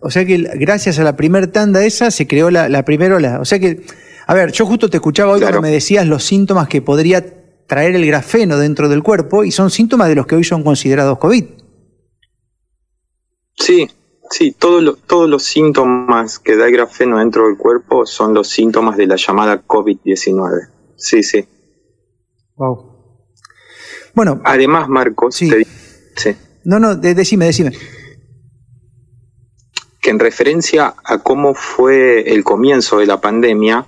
o 0.00 0.10
sea 0.10 0.24
que 0.24 0.38
gracias 0.54 0.98
a 0.98 1.04
la 1.04 1.14
primera 1.14 1.52
tanda 1.52 1.84
esa 1.84 2.10
se 2.10 2.26
creó 2.26 2.50
la, 2.50 2.70
la 2.70 2.86
primera 2.86 3.16
ola. 3.16 3.38
O 3.38 3.44
sea 3.44 3.58
que, 3.58 3.82
a 4.26 4.32
ver, 4.32 4.50
yo 4.52 4.64
justo 4.64 4.88
te 4.88 4.96
escuchaba 4.96 5.32
hoy 5.32 5.40
cuando 5.42 5.60
me 5.60 5.70
decías 5.70 6.06
los 6.06 6.24
síntomas 6.24 6.68
que 6.68 6.80
podría 6.80 7.37
traer 7.68 7.94
el 7.94 8.06
grafeno 8.06 8.56
dentro 8.56 8.88
del 8.88 9.02
cuerpo 9.02 9.44
y 9.44 9.52
son 9.52 9.70
síntomas 9.70 10.08
de 10.08 10.16
los 10.16 10.26
que 10.26 10.34
hoy 10.34 10.42
son 10.42 10.64
considerados 10.64 11.18
COVID. 11.18 11.44
Sí, 13.54 13.88
sí, 14.30 14.52
todos 14.58 14.98
todos 15.06 15.28
los 15.28 15.44
síntomas 15.44 16.38
que 16.38 16.56
da 16.56 16.66
el 16.66 16.72
grafeno 16.72 17.18
dentro 17.18 17.46
del 17.46 17.56
cuerpo 17.56 18.06
son 18.06 18.32
los 18.34 18.48
síntomas 18.48 18.96
de 18.96 19.06
la 19.06 19.16
llamada 19.16 19.62
COVID-19. 19.64 20.70
Sí, 20.96 21.22
sí. 21.22 21.46
Wow. 22.56 22.88
Bueno. 24.14 24.40
Además, 24.44 24.88
Marcos, 24.88 25.36
sí. 25.36 25.50
No, 26.64 26.78
no, 26.78 26.96
decime, 26.96 27.46
decime. 27.46 27.72
Que 30.00 30.10
en 30.10 30.18
referencia 30.18 30.94
a 31.04 31.18
cómo 31.18 31.54
fue 31.54 32.32
el 32.32 32.44
comienzo 32.44 32.98
de 32.98 33.06
la 33.06 33.20
pandemia, 33.20 33.86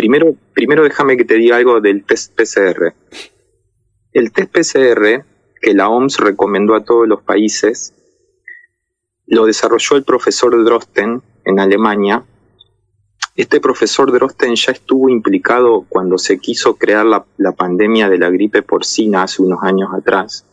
primero, 0.00 0.34
primero 0.54 0.82
déjame 0.82 1.18
que 1.18 1.26
te 1.26 1.34
diga 1.34 1.56
algo 1.56 1.78
del 1.82 2.04
test 2.04 2.34
PCR. 2.34 2.94
El 4.14 4.32
test 4.32 4.50
PCR 4.50 5.26
que 5.60 5.74
la 5.74 5.90
OMS 5.90 6.16
recomendó 6.20 6.74
a 6.74 6.82
todos 6.82 7.06
los 7.06 7.20
países 7.20 7.92
lo 9.26 9.44
desarrolló 9.44 9.96
el 9.96 10.04
profesor 10.04 10.64
Drosten 10.64 11.20
en 11.44 11.60
Alemania. 11.60 12.24
Este 13.36 13.60
profesor 13.60 14.10
Drosten 14.10 14.54
ya 14.56 14.72
estuvo 14.72 15.10
implicado 15.10 15.84
cuando 15.86 16.16
se 16.16 16.38
quiso 16.38 16.76
crear 16.76 17.04
la, 17.04 17.52
pandemia 17.52 18.08
de 18.08 18.16
la 18.16 18.30
gripe 18.30 18.62
porcina 18.62 19.24
hace 19.24 19.42
unos 19.42 19.62
años 19.62 19.90
atrás. 19.92 20.46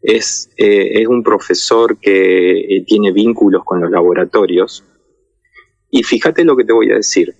Es, 0.00 0.50
eh, 0.56 1.06
un 1.06 1.22
profesor 1.22 1.98
que 1.98 2.76
eh, 2.76 2.84
tiene 2.86 3.12
vínculos 3.12 3.64
con 3.64 3.82
los 3.82 3.90
laboratorios. 3.90 4.82
Y 5.90 6.04
fíjate 6.04 6.42
lo 6.42 6.56
que 6.56 6.64
te 6.64 6.72
voy 6.72 6.90
a 6.90 6.96
decir. 6.96 7.36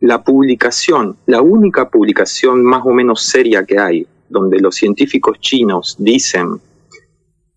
La 0.00 0.22
publicación, 0.22 1.16
la 1.26 1.40
única 1.40 1.88
publicación 1.88 2.62
más 2.64 2.82
o 2.84 2.90
menos 2.90 3.22
seria 3.22 3.64
que 3.64 3.78
hay, 3.78 4.06
donde 4.28 4.60
los 4.60 4.74
científicos 4.74 5.38
chinos 5.40 5.96
dicen 5.98 6.60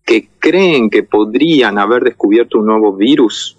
que 0.04 0.30
creen 0.38 0.88
que 0.88 1.02
podrían 1.02 1.78
haber 1.78 2.04
descubierto 2.04 2.58
un 2.58 2.66
nuevo 2.66 2.96
virus 2.96 3.58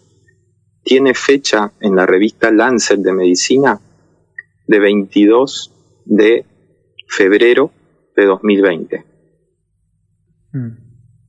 tiene 0.83 1.13
fecha 1.13 1.71
en 1.79 1.95
la 1.95 2.05
revista 2.05 2.51
Lancet 2.51 2.99
de 2.99 3.13
Medicina 3.13 3.79
de 4.65 4.79
22 4.79 5.71
de 6.05 6.45
febrero 7.07 7.71
de 8.15 8.25
2020. 8.25 9.05
Hmm. 10.51 10.69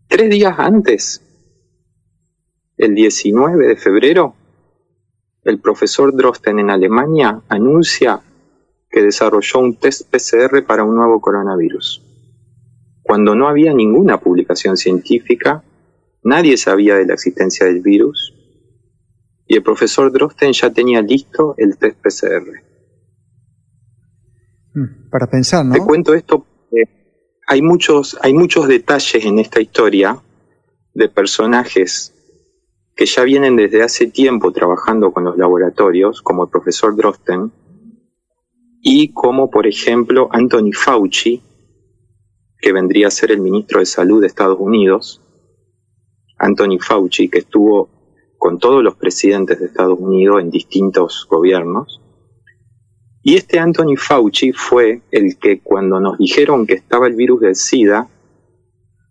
Tres 0.09 0.31
días 0.31 0.59
antes, 0.59 1.23
el 2.79 2.95
19 2.95 3.67
de 3.69 3.77
febrero, 3.77 4.35
el 5.51 5.61
profesor 5.61 6.15
Drosten 6.15 6.59
en 6.59 6.71
Alemania 6.71 7.43
anuncia 7.49 8.21
que 8.89 9.03
desarrolló 9.03 9.61
un 9.61 9.77
test 9.77 10.11
PCR 10.11 10.65
para 10.65 10.85
un 10.85 10.97
nuevo 10.97 11.21
coronavirus 11.21 12.07
cuando 13.11 13.35
no 13.35 13.49
había 13.49 13.75
ninguna 13.75 14.21
publicación 14.21 14.77
científica, 14.77 15.65
nadie 16.23 16.57
sabía 16.57 16.95
de 16.95 17.07
la 17.07 17.15
existencia 17.15 17.67
del 17.67 17.81
virus 17.81 18.33
y 19.49 19.57
el 19.57 19.65
profesor 19.65 20.13
Drosten 20.13 20.53
ya 20.53 20.71
tenía 20.71 21.03
listo 21.03 21.57
el 21.59 21.77
test 21.77 21.99
PCR. 22.01 22.63
Hmm, 24.75 25.11
para 25.11 25.27
pensar, 25.27 25.67
¿no? 25.67 25.75
Te 25.75 25.81
cuento 25.81 26.15
esto 26.15 26.39
porque 26.45 26.85
hay 27.49 27.63
muchos, 27.63 28.17
hay 28.23 28.33
muchos 28.33 28.69
detalles 28.69 29.25
en 29.25 29.41
esta 29.41 29.61
historia 29.61 30.17
de 30.95 31.09
personajes 31.09 32.15
que 32.95 33.07
ya 33.07 33.23
vienen 33.25 33.57
desde 33.57 33.83
hace 33.83 34.07
tiempo 34.07 34.53
trabajando 34.53 35.13
con 35.13 35.25
los 35.25 35.37
laboratorios, 35.39 36.23
como 36.23 36.45
el 36.45 36.51
profesor 36.51 36.97
Drosten, 36.97 37.53
y 38.83 39.13
como 39.13 39.51
por 39.51 39.67
ejemplo 39.67 40.29
Anthony 40.33 40.73
Fauci, 40.73 41.43
que 42.59 42.73
vendría 42.73 43.09
a 43.09 43.11
ser 43.11 43.33
el 43.33 43.41
ministro 43.41 43.81
de 43.81 43.87
Salud 43.87 44.21
de 44.21 44.27
Estados 44.27 44.59
Unidos, 44.59 45.23
Anthony 46.39 46.79
Fauci, 46.81 47.29
que 47.29 47.39
estuvo 47.39 47.89
con 48.39 48.59
todos 48.59 48.83
los 48.83 48.97
presidentes 48.97 49.61
de 49.61 49.67
Estados 49.67 49.99
Unidos 49.99 50.41
en 50.41 50.51
distintos 50.51 51.27
gobiernos. 51.29 52.01
Y 53.23 53.37
este 53.37 53.59
Anthony 53.59 53.97
Fauci 53.99 54.53
fue 54.53 55.03
el 55.11 55.39
que 55.39 55.61
cuando 55.61 56.01
nos 56.01 56.17
dijeron 56.17 56.67
que 56.67 56.75
estaba 56.75 57.07
el 57.07 57.17
virus 57.17 57.41
del 57.41 57.55
SIDA, 57.55 58.09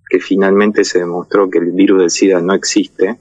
que 0.09 0.19
finalmente 0.19 0.83
se 0.83 0.97
demostró 0.97 1.47
que 1.47 1.59
el 1.59 1.71
virus 1.71 1.99
del 1.99 2.09
SIDA 2.09 2.41
no 2.41 2.55
existe, 2.55 3.19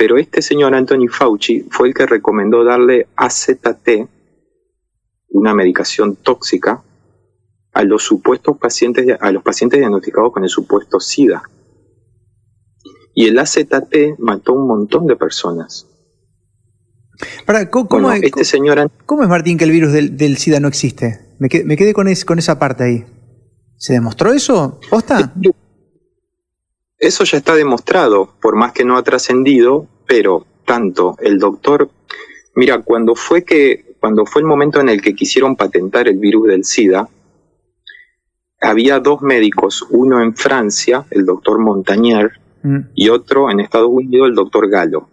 pero 0.00 0.16
este 0.16 0.40
señor 0.40 0.74
Anthony 0.74 1.08
Fauci 1.10 1.66
fue 1.70 1.88
el 1.88 1.94
que 1.94 2.06
recomendó 2.06 2.64
darle 2.64 3.08
AZT, 3.16 4.08
una 5.28 5.52
medicación 5.52 6.16
tóxica, 6.16 6.82
a 7.74 7.82
los 7.84 8.02
supuestos 8.02 8.56
pacientes, 8.56 9.18
a 9.20 9.30
los 9.30 9.42
pacientes 9.42 9.78
diagnosticados 9.78 10.32
con 10.32 10.42
el 10.42 10.48
supuesto 10.48 11.00
SIDA. 11.00 11.42
Y 13.14 13.26
el 13.26 13.38
AZT 13.38 14.18
mató 14.20 14.54
un 14.54 14.68
montón 14.68 15.06
de 15.06 15.16
personas. 15.16 15.86
Para, 17.44 17.68
¿cómo, 17.68 18.10
es, 18.10 18.22
este 18.22 18.46
señor... 18.46 18.90
¿Cómo 19.04 19.22
es, 19.22 19.28
Martín, 19.28 19.58
que 19.58 19.64
el 19.64 19.70
virus 19.70 19.92
del, 19.92 20.38
SIDA 20.38 20.60
no 20.60 20.68
existe? 20.68 21.36
Me 21.38 21.50
quedé, 21.50 21.92
con, 21.92 22.06
con 22.26 22.38
esa 22.38 22.58
parte 22.58 22.84
ahí. 22.84 23.04
¿Se 23.76 23.92
demostró 23.92 24.32
eso? 24.32 24.80
¿Posta? 24.88 25.34
Eso 27.00 27.24
ya 27.24 27.38
está 27.38 27.56
demostrado, 27.56 28.32
por 28.40 28.54
más 28.54 28.72
que 28.72 28.84
no 28.84 28.96
ha 28.96 29.02
trascendido, 29.02 29.88
pero 30.06 30.46
tanto 30.64 31.16
el 31.20 31.38
doctor... 31.38 31.90
Mira, 32.54 32.82
cuando 32.82 33.14
fue 33.14 33.44
que 33.44 33.90
cuando 34.00 34.24
fue 34.24 34.40
el 34.40 34.48
momento 34.48 34.80
en 34.80 34.88
el 34.88 35.02
que 35.02 35.14
quisieron 35.14 35.56
patentar 35.56 36.08
el 36.08 36.16
virus 36.16 36.48
del 36.48 36.64
SIDA, 36.64 37.08
había 38.60 38.98
dos 38.98 39.20
médicos, 39.20 39.86
uno 39.90 40.22
en 40.22 40.34
Francia, 40.34 41.04
el 41.10 41.26
doctor 41.26 41.58
Montagnier, 41.58 42.32
mm. 42.62 42.78
y 42.94 43.10
otro 43.10 43.50
en 43.50 43.60
Estados 43.60 43.90
Unidos, 43.90 44.28
el 44.28 44.34
doctor 44.34 44.68
Galo. 44.68 45.08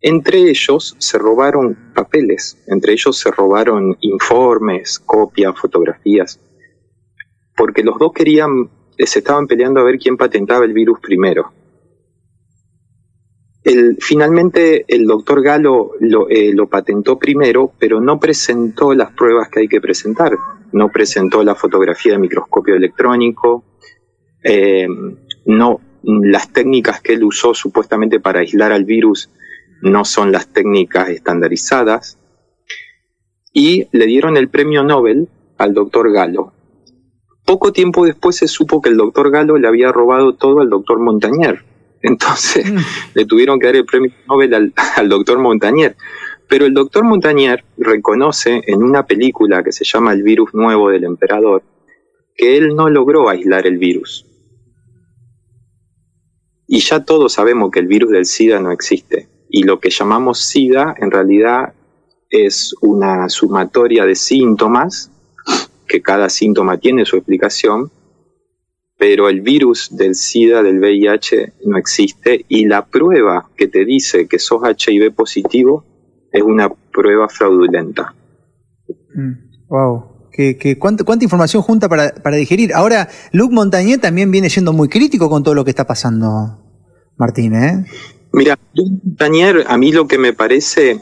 Entre 0.00 0.48
ellos 0.48 0.96
se 0.98 1.18
robaron 1.18 1.76
papeles, 1.94 2.56
entre 2.66 2.92
ellos 2.92 3.18
se 3.18 3.30
robaron 3.30 3.96
informes, 4.00 4.98
copias, 4.98 5.58
fotografías, 5.58 6.40
porque 7.56 7.82
los 7.82 7.98
dos 7.98 8.12
querían, 8.12 8.70
se 9.06 9.20
estaban 9.20 9.46
peleando 9.46 9.80
a 9.80 9.84
ver 9.84 9.98
quién 9.98 10.16
patentaba 10.16 10.64
el 10.64 10.72
virus 10.72 11.00
primero. 11.00 11.52
finalmente 14.00 14.84
el 14.88 15.06
doctor 15.06 15.42
Galo 15.42 15.92
lo, 16.00 16.28
eh, 16.28 16.52
lo 16.54 16.68
patentó 16.68 17.18
primero, 17.18 17.72
pero 17.78 18.00
no 18.00 18.18
presentó 18.18 18.94
las 18.94 19.12
pruebas 19.12 19.48
que 19.50 19.60
hay 19.60 19.68
que 19.68 19.80
presentar 19.80 20.32
no 20.72 20.90
presentó 20.90 21.42
la 21.42 21.54
fotografía 21.54 22.12
de 22.12 22.18
microscopio 22.18 22.74
electrónico, 22.74 23.64
eh, 24.42 24.86
no, 25.46 25.80
las 26.02 26.52
técnicas 26.52 27.00
que 27.00 27.14
él 27.14 27.24
usó 27.24 27.54
supuestamente 27.54 28.20
para 28.20 28.40
aislar 28.40 28.72
al 28.72 28.84
virus 28.84 29.30
no 29.82 30.04
son 30.04 30.32
las 30.32 30.48
técnicas 30.48 31.08
estandarizadas, 31.08 32.18
y 33.52 33.88
le 33.92 34.06
dieron 34.06 34.36
el 34.36 34.48
premio 34.48 34.84
Nobel 34.84 35.28
al 35.56 35.74
doctor 35.74 36.12
Galo. 36.12 36.52
Poco 37.48 37.72
tiempo 37.72 38.04
después 38.04 38.36
se 38.36 38.46
supo 38.46 38.82
que 38.82 38.90
el 38.90 38.98
doctor 38.98 39.30
Galo 39.30 39.56
le 39.56 39.66
había 39.66 39.90
robado 39.90 40.34
todo 40.34 40.60
al 40.60 40.68
doctor 40.68 40.98
Montañer. 40.98 41.64
Entonces 42.02 42.70
mm. 42.70 42.78
le 43.14 43.24
tuvieron 43.24 43.58
que 43.58 43.66
dar 43.66 43.76
el 43.76 43.86
premio 43.86 44.12
Nobel 44.28 44.52
al, 44.52 44.74
al 44.96 45.08
doctor 45.08 45.38
Montañer. 45.38 45.96
Pero 46.46 46.66
el 46.66 46.74
doctor 46.74 47.04
Montagnier 47.04 47.64
reconoce 47.78 48.62
en 48.66 48.82
una 48.82 49.06
película 49.06 49.62
que 49.62 49.72
se 49.72 49.84
llama 49.84 50.12
El 50.12 50.22
virus 50.22 50.52
nuevo 50.52 50.90
del 50.90 51.04
emperador 51.04 51.62
que 52.38 52.56
él 52.56 52.76
no 52.76 52.88
logró 52.88 53.28
aislar 53.28 53.66
el 53.66 53.78
virus. 53.78 54.24
Y 56.68 56.80
ya 56.80 57.04
todos 57.04 57.32
sabemos 57.32 57.70
que 57.72 57.80
el 57.80 57.88
virus 57.88 58.10
del 58.12 58.26
SIDA 58.26 58.60
no 58.60 58.70
existe. 58.70 59.28
Y 59.50 59.64
lo 59.64 59.80
que 59.80 59.90
llamamos 59.90 60.38
SIDA 60.38 60.94
en 60.98 61.10
realidad 61.10 61.74
es 62.30 62.74
una 62.80 63.28
sumatoria 63.28 64.04
de 64.04 64.14
síntomas, 64.14 65.10
que 65.88 66.02
cada 66.02 66.28
síntoma 66.28 66.78
tiene 66.78 67.04
su 67.04 67.16
explicación, 67.16 67.90
pero 68.98 69.28
el 69.28 69.40
virus 69.40 69.96
del 69.96 70.14
SIDA, 70.14 70.62
del 70.62 70.80
VIH, 70.80 71.54
no 71.66 71.78
existe. 71.78 72.44
Y 72.48 72.66
la 72.66 72.84
prueba 72.86 73.48
que 73.56 73.68
te 73.68 73.84
dice 73.84 74.26
que 74.26 74.38
sos 74.38 74.60
HIV 74.62 75.14
positivo 75.14 75.84
es 76.32 76.42
una 76.42 76.68
prueba 76.68 77.28
fraudulenta. 77.28 78.14
wow. 79.68 79.98
Mm, 79.98 80.18
¿Qué, 80.30 80.78
cuánta, 80.78 81.24
información 81.24 81.62
junta 81.62 81.88
para, 81.88 82.14
para, 82.14 82.36
digerir? 82.36 82.72
Ahora, 82.72 83.08
Luc 83.32 83.50
Montagnier 83.50 84.00
también 84.00 84.30
viene 84.30 84.48
siendo 84.50 84.72
muy 84.72 84.88
crítico 84.88 85.28
con 85.28 85.42
todo 85.42 85.54
lo 85.54 85.64
que 85.64 85.70
está 85.70 85.84
pasando, 85.84 86.28
Martín, 87.16 87.56
¿eh? 87.56 87.84
Mira, 88.32 88.56
Daniel, 89.02 89.64
a 89.66 89.76
mí 89.78 89.90
lo 89.90 90.06
que 90.06 90.16
me 90.16 90.32
parece, 90.32 91.00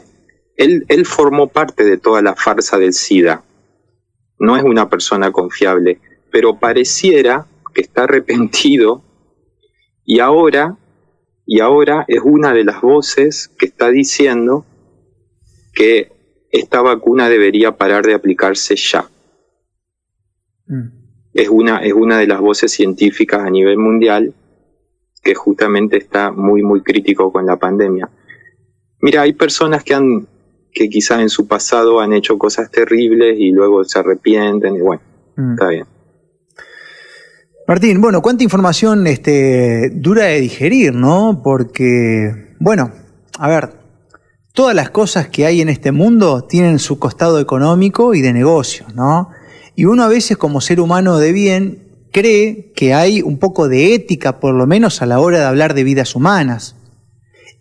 él, 0.55 0.85
él 0.87 1.05
formó 1.05 1.49
parte 1.49 1.83
de 1.83 1.97
toda 1.97 2.23
la 2.23 2.35
farsa 2.35 2.79
del 2.79 2.93
SIDA. 2.93 3.43
No 4.39 4.55
es 4.55 4.63
una 4.63 4.89
persona 4.89 5.31
confiable, 5.31 5.99
pero 6.31 6.59
pareciera 6.59 7.47
que 7.73 7.81
está 7.81 8.03
arrepentido 8.03 9.03
y 10.05 10.19
ahora, 10.19 10.77
y 11.45 11.59
ahora 11.59 12.05
es 12.07 12.21
una 12.23 12.53
de 12.53 12.63
las 12.63 12.81
voces 12.81 13.49
que 13.59 13.65
está 13.65 13.89
diciendo 13.89 14.65
que 15.73 16.11
esta 16.49 16.81
vacuna 16.81 17.29
debería 17.29 17.77
parar 17.77 18.05
de 18.05 18.13
aplicarse 18.13 18.75
ya. 18.75 19.09
Mm. 20.67 20.87
Es, 21.33 21.49
una, 21.49 21.79
es 21.79 21.93
una 21.93 22.17
de 22.19 22.27
las 22.27 22.39
voces 22.39 22.71
científicas 22.71 23.41
a 23.41 23.49
nivel 23.49 23.77
mundial 23.77 24.33
que 25.21 25.35
justamente 25.35 25.97
está 25.97 26.31
muy, 26.31 26.63
muy 26.63 26.81
crítico 26.81 27.31
con 27.31 27.45
la 27.45 27.57
pandemia. 27.57 28.09
Mira, 29.01 29.23
hay 29.23 29.33
personas 29.33 29.83
que 29.83 29.93
han, 29.93 30.27
que 30.73 30.89
quizás 30.89 31.19
en 31.21 31.29
su 31.29 31.47
pasado 31.47 31.99
han 31.99 32.13
hecho 32.13 32.37
cosas 32.37 32.69
terribles 32.71 33.37
y 33.39 33.51
luego 33.51 33.83
se 33.83 33.99
arrepienten 33.99 34.75
y 34.75 34.81
bueno, 34.81 35.01
mm. 35.35 35.53
está 35.53 35.67
bien. 35.69 35.85
Martín, 37.67 37.99
bueno, 37.99 38.21
cuánta 38.21 38.45
información 38.45 39.07
este, 39.07 39.89
dura 39.93 40.25
de 40.25 40.39
digerir, 40.39 40.93
¿no? 40.93 41.41
Porque, 41.43 42.55
bueno, 42.59 42.93
a 43.37 43.49
ver, 43.49 43.73
todas 44.53 44.73
las 44.73 44.89
cosas 44.89 45.27
que 45.27 45.45
hay 45.45 45.59
en 45.59 45.67
este 45.67 45.91
mundo 45.91 46.45
tienen 46.45 46.79
su 46.79 46.97
costado 46.97 47.39
económico 47.41 48.15
y 48.15 48.21
de 48.21 48.31
negocio, 48.31 48.85
¿no? 48.95 49.31
Y 49.75 49.83
uno 49.83 50.03
a 50.03 50.07
veces 50.07 50.37
como 50.37 50.61
ser 50.61 50.79
humano 50.79 51.17
de 51.19 51.33
bien 51.33 51.87
cree 52.11 52.71
que 52.73 52.93
hay 52.93 53.21
un 53.21 53.37
poco 53.37 53.67
de 53.67 53.93
ética, 53.93 54.39
por 54.39 54.55
lo 54.55 54.65
menos 54.65 55.01
a 55.01 55.05
la 55.05 55.19
hora 55.19 55.39
de 55.39 55.45
hablar 55.45 55.73
de 55.73 55.83
vidas 55.83 56.15
humanas. 56.15 56.75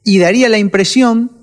Y 0.04 0.18
daría 0.20 0.48
la 0.48 0.58
impresión, 0.58 1.35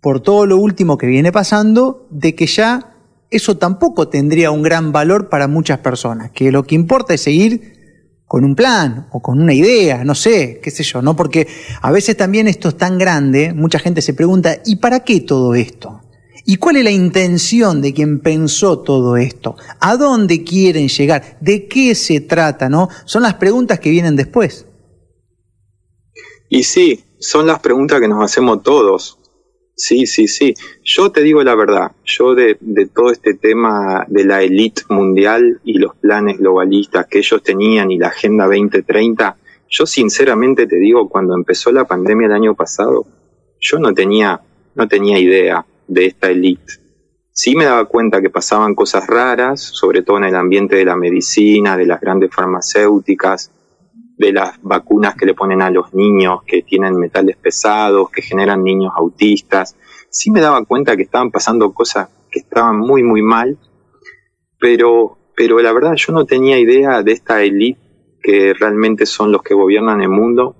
por 0.00 0.20
todo 0.20 0.46
lo 0.46 0.56
último 0.58 0.98
que 0.98 1.06
viene 1.06 1.32
pasando, 1.32 2.06
de 2.10 2.34
que 2.34 2.46
ya 2.46 2.94
eso 3.30 3.56
tampoco 3.58 4.08
tendría 4.08 4.50
un 4.50 4.62
gran 4.62 4.92
valor 4.92 5.28
para 5.28 5.48
muchas 5.48 5.78
personas, 5.78 6.30
que 6.30 6.50
lo 6.52 6.64
que 6.64 6.74
importa 6.74 7.14
es 7.14 7.22
seguir 7.22 7.78
con 8.26 8.44
un 8.44 8.54
plan 8.54 9.08
o 9.10 9.20
con 9.20 9.40
una 9.40 9.54
idea, 9.54 10.04
no 10.04 10.14
sé, 10.14 10.60
qué 10.62 10.70
sé 10.70 10.82
yo, 10.82 11.00
¿no? 11.00 11.16
Porque 11.16 11.48
a 11.80 11.90
veces 11.90 12.16
también 12.16 12.46
esto 12.46 12.68
es 12.68 12.76
tan 12.76 12.98
grande, 12.98 13.54
mucha 13.54 13.78
gente 13.78 14.02
se 14.02 14.14
pregunta, 14.14 14.58
¿y 14.64 14.76
para 14.76 15.00
qué 15.00 15.20
todo 15.20 15.54
esto? 15.54 16.02
¿Y 16.44 16.56
cuál 16.56 16.76
es 16.76 16.84
la 16.84 16.90
intención 16.90 17.82
de 17.82 17.92
quien 17.92 18.20
pensó 18.20 18.78
todo 18.78 19.16
esto? 19.18 19.56
¿A 19.80 19.96
dónde 19.96 20.44
quieren 20.44 20.88
llegar? 20.88 21.36
¿De 21.40 21.66
qué 21.68 21.94
se 21.94 22.20
trata? 22.20 22.70
¿No? 22.70 22.88
Son 23.04 23.22
las 23.22 23.34
preguntas 23.34 23.80
que 23.80 23.90
vienen 23.90 24.16
después. 24.16 24.64
Y 26.48 26.62
sí, 26.62 27.04
son 27.18 27.46
las 27.46 27.60
preguntas 27.60 28.00
que 28.00 28.08
nos 28.08 28.24
hacemos 28.24 28.62
todos. 28.62 29.18
Sí, 29.78 30.06
sí, 30.06 30.26
sí. 30.26 30.54
Yo 30.82 31.12
te 31.12 31.22
digo 31.22 31.44
la 31.44 31.54
verdad, 31.54 31.92
yo 32.04 32.34
de, 32.34 32.56
de 32.60 32.86
todo 32.86 33.12
este 33.12 33.34
tema 33.34 34.04
de 34.08 34.24
la 34.24 34.42
élite 34.42 34.82
mundial 34.88 35.60
y 35.62 35.78
los 35.78 35.94
planes 35.94 36.38
globalistas 36.38 37.06
que 37.06 37.18
ellos 37.18 37.40
tenían 37.44 37.92
y 37.92 37.96
la 37.96 38.08
Agenda 38.08 38.46
2030, 38.46 39.36
yo 39.70 39.86
sinceramente 39.86 40.66
te 40.66 40.76
digo, 40.76 41.08
cuando 41.08 41.36
empezó 41.36 41.70
la 41.70 41.84
pandemia 41.84 42.26
el 42.26 42.32
año 42.32 42.54
pasado, 42.56 43.06
yo 43.60 43.78
no 43.78 43.94
tenía, 43.94 44.40
no 44.74 44.88
tenía 44.88 45.16
idea 45.20 45.64
de 45.86 46.06
esta 46.06 46.28
élite. 46.28 46.74
Sí 47.30 47.54
me 47.54 47.64
daba 47.64 47.84
cuenta 47.84 48.20
que 48.20 48.30
pasaban 48.30 48.74
cosas 48.74 49.06
raras, 49.06 49.60
sobre 49.60 50.02
todo 50.02 50.18
en 50.18 50.24
el 50.24 50.34
ambiente 50.34 50.74
de 50.74 50.86
la 50.86 50.96
medicina, 50.96 51.76
de 51.76 51.86
las 51.86 52.00
grandes 52.00 52.34
farmacéuticas, 52.34 53.52
de 54.18 54.32
las 54.32 54.60
vacunas 54.62 55.14
que 55.14 55.26
le 55.26 55.34
ponen 55.34 55.62
a 55.62 55.70
los 55.70 55.94
niños 55.94 56.42
que 56.44 56.62
tienen 56.62 56.98
metales 56.98 57.36
pesados, 57.36 58.10
que 58.10 58.20
generan 58.20 58.64
niños 58.64 58.92
autistas. 58.96 59.76
Sí 60.10 60.30
me 60.30 60.40
daba 60.40 60.64
cuenta 60.64 60.96
que 60.96 61.04
estaban 61.04 61.30
pasando 61.30 61.72
cosas 61.72 62.08
que 62.30 62.40
estaban 62.40 62.78
muy, 62.78 63.02
muy 63.02 63.22
mal, 63.22 63.56
pero, 64.58 65.18
pero 65.36 65.60
la 65.60 65.72
verdad 65.72 65.94
yo 65.94 66.12
no 66.12 66.26
tenía 66.26 66.58
idea 66.58 67.02
de 67.02 67.12
esta 67.12 67.42
élite 67.42 67.80
que 68.20 68.52
realmente 68.54 69.06
son 69.06 69.30
los 69.30 69.42
que 69.42 69.54
gobiernan 69.54 70.02
el 70.02 70.08
mundo 70.08 70.56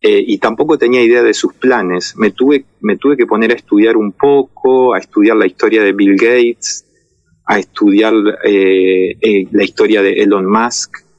eh, 0.00 0.22
y 0.26 0.38
tampoco 0.38 0.78
tenía 0.78 1.02
idea 1.02 1.22
de 1.22 1.34
sus 1.34 1.52
planes. 1.54 2.14
Me 2.16 2.30
tuve, 2.30 2.64
me 2.80 2.96
tuve 2.96 3.16
que 3.16 3.26
poner 3.26 3.50
a 3.50 3.56
estudiar 3.56 3.96
un 3.96 4.12
poco, 4.12 4.94
a 4.94 4.98
estudiar 4.98 5.36
la 5.36 5.46
historia 5.46 5.82
de 5.82 5.92
Bill 5.92 6.16
Gates, 6.16 6.86
a 7.44 7.58
estudiar 7.58 8.14
eh, 8.44 9.16
eh, 9.20 9.46
la 9.50 9.64
historia 9.64 10.02
de 10.02 10.22
Elon 10.22 10.46
Musk, 10.46 11.09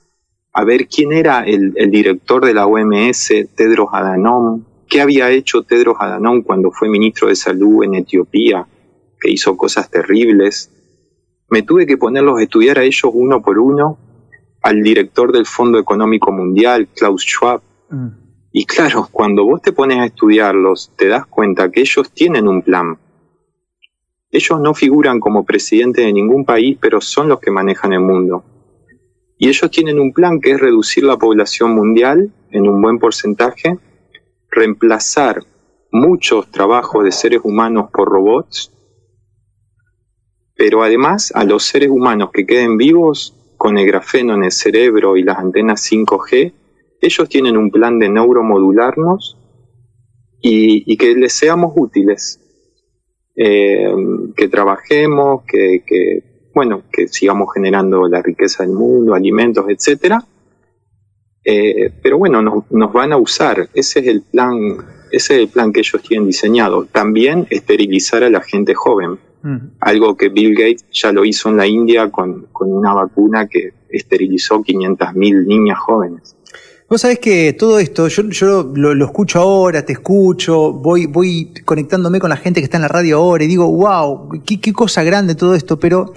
a 0.53 0.63
ver 0.63 0.87
quién 0.87 1.11
era 1.11 1.43
el, 1.43 1.73
el, 1.75 1.91
director 1.91 2.45
de 2.45 2.53
la 2.53 2.67
OMS, 2.67 3.33
Tedros 3.55 3.89
Adhanom, 3.91 4.63
qué 4.87 5.01
había 5.01 5.29
hecho 5.29 5.63
Tedros 5.63 5.97
Adhanom 5.99 6.41
cuando 6.41 6.71
fue 6.71 6.89
ministro 6.89 7.29
de 7.29 7.35
Salud 7.35 7.83
en 7.83 7.95
Etiopía, 7.95 8.67
que 9.19 9.31
hizo 9.31 9.55
cosas 9.55 9.89
terribles. 9.89 10.69
Me 11.49 11.61
tuve 11.61 11.85
que 11.85 11.97
ponerlos 11.97 12.39
a 12.39 12.43
estudiar 12.43 12.79
a 12.79 12.83
ellos 12.83 13.11
uno 13.13 13.41
por 13.41 13.59
uno, 13.59 13.97
al 14.61 14.81
director 14.81 15.31
del 15.31 15.45
Fondo 15.45 15.79
Económico 15.79 16.31
Mundial, 16.31 16.87
Klaus 16.93 17.23
Schwab, 17.23 17.61
mm. 17.89 18.21
Y 18.51 18.65
claro, 18.65 19.07
cuando 19.11 19.45
vos 19.45 19.61
te 19.61 19.71
pones 19.71 19.99
a 19.99 20.05
estudiarlos, 20.05 20.91
te 20.97 21.07
das 21.07 21.25
cuenta 21.25 21.71
que 21.71 21.81
ellos 21.81 22.11
tienen 22.11 22.47
un 22.47 22.61
plan. 22.61 22.97
Ellos 24.29 24.59
no 24.59 24.73
figuran 24.73 25.19
como 25.19 25.45
presidente 25.45 26.01
de 26.01 26.11
ningún 26.11 26.43
país, 26.43 26.77
pero 26.79 26.99
son 26.99 27.29
los 27.29 27.39
que 27.39 27.51
manejan 27.51 27.93
el 27.93 28.01
mundo. 28.01 28.43
Y 29.41 29.49
ellos 29.49 29.71
tienen 29.71 29.99
un 29.99 30.13
plan 30.13 30.39
que 30.39 30.51
es 30.51 30.59
reducir 30.59 31.03
la 31.03 31.17
población 31.17 31.73
mundial 31.73 32.31
en 32.51 32.67
un 32.67 32.79
buen 32.79 32.99
porcentaje, 32.99 33.75
reemplazar 34.51 35.43
muchos 35.91 36.51
trabajos 36.51 37.03
de 37.03 37.11
seres 37.11 37.41
humanos 37.43 37.89
por 37.91 38.07
robots, 38.07 38.71
pero 40.55 40.83
además 40.83 41.31
a 41.33 41.43
los 41.43 41.63
seres 41.63 41.89
humanos 41.89 42.29
que 42.31 42.45
queden 42.45 42.77
vivos 42.77 43.35
con 43.57 43.79
el 43.79 43.87
grafeno 43.87 44.35
en 44.35 44.43
el 44.43 44.51
cerebro 44.51 45.17
y 45.17 45.23
las 45.23 45.39
antenas 45.39 45.91
5G, 45.91 46.53
ellos 47.01 47.27
tienen 47.27 47.57
un 47.57 47.71
plan 47.71 47.97
de 47.97 48.09
neuromodularnos 48.09 49.39
y, 50.39 50.95
que 50.97 51.15
les 51.15 51.33
seamos 51.33 51.73
útiles, 51.75 52.39
eh, 53.35 53.91
que 54.35 54.47
trabajemos, 54.49 55.41
que, 55.47 56.30
bueno, 56.53 56.83
que 56.91 57.07
sigamos 57.07 57.53
generando 57.53 58.07
la 58.07 58.21
riqueza 58.21 58.63
del 58.63 58.73
mundo, 58.73 59.13
alimentos, 59.13 59.65
etcétera. 59.67 60.23
Eh, 61.43 61.91
pero 62.03 62.17
bueno, 62.17 62.41
nos, 62.41 62.93
van 62.93 63.13
a 63.13 63.17
usar. 63.17 63.69
Ese 63.73 63.99
es 63.99 64.07
el 64.07 64.21
plan, 64.21 64.77
ese 65.11 65.35
es 65.35 65.39
el 65.41 65.47
plan 65.47 65.71
que 65.71 65.79
ellos 65.79 66.01
tienen 66.01 66.27
diseñado. 66.27 66.85
También 66.85 67.47
esterilizar 67.49 68.23
a 68.23 68.29
la 68.29 68.41
gente 68.41 68.73
joven. 68.73 69.17
Algo 69.79 70.15
que 70.15 70.29
Bill 70.29 70.53
Gates 70.53 70.85
ya 70.91 71.11
lo 71.11 71.25
hizo 71.25 71.49
en 71.49 71.57
la 71.57 71.65
India 71.65 72.11
con, 72.11 72.45
con 72.51 72.71
una 72.71 72.93
vacuna 72.93 73.47
que 73.47 73.73
esterilizó 73.89 74.61
500.000 74.61 75.47
niñas 75.47 75.79
jóvenes. 75.79 76.35
Vos 76.91 76.99
sabés 76.99 77.19
que 77.19 77.53
todo 77.53 77.79
esto, 77.79 78.09
yo, 78.09 78.69
lo, 78.75 79.05
escucho 79.05 79.39
ahora, 79.39 79.85
te 79.85 79.93
escucho, 79.93 80.73
voy, 80.73 81.05
voy 81.05 81.53
conectándome 81.63 82.19
con 82.19 82.29
la 82.29 82.35
gente 82.35 82.59
que 82.59 82.65
está 82.65 82.75
en 82.75 82.81
la 82.81 82.89
radio 82.89 83.19
ahora 83.19 83.45
y 83.45 83.47
digo, 83.47 83.65
wow, 83.65 84.29
qué, 84.45 84.73
cosa 84.73 85.01
grande 85.01 85.33
todo 85.33 85.55
esto, 85.55 85.79
pero, 85.79 86.13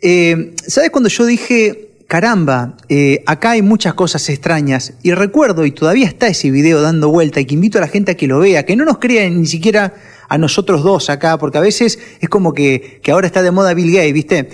eh, 0.00 0.54
¿sabés 0.66 0.90
cuando 0.90 1.08
yo 1.08 1.26
dije, 1.26 1.90
caramba, 2.06 2.76
eh, 2.88 3.22
acá 3.26 3.50
hay 3.50 3.62
muchas 3.62 3.94
cosas 3.94 4.28
extrañas? 4.28 4.94
Y 5.02 5.12
recuerdo, 5.12 5.66
y 5.66 5.72
todavía 5.72 6.06
está 6.06 6.28
ese 6.28 6.50
video 6.50 6.80
dando 6.80 7.10
vuelta, 7.10 7.40
y 7.40 7.44
que 7.44 7.54
invito 7.54 7.78
a 7.78 7.82
la 7.82 7.88
gente 7.88 8.12
a 8.12 8.14
que 8.16 8.26
lo 8.26 8.38
vea, 8.38 8.64
que 8.64 8.76
no 8.76 8.84
nos 8.84 8.98
crea 8.98 9.28
ni 9.28 9.46
siquiera 9.46 9.94
a 10.28 10.38
nosotros 10.38 10.82
dos 10.82 11.10
acá, 11.10 11.38
porque 11.38 11.58
a 11.58 11.60
veces 11.60 11.98
es 12.20 12.28
como 12.28 12.54
que, 12.54 13.00
que 13.02 13.10
ahora 13.12 13.26
está 13.26 13.42
de 13.42 13.50
moda 13.50 13.74
Bill 13.74 13.92
Gates, 13.92 14.12
¿viste? 14.12 14.48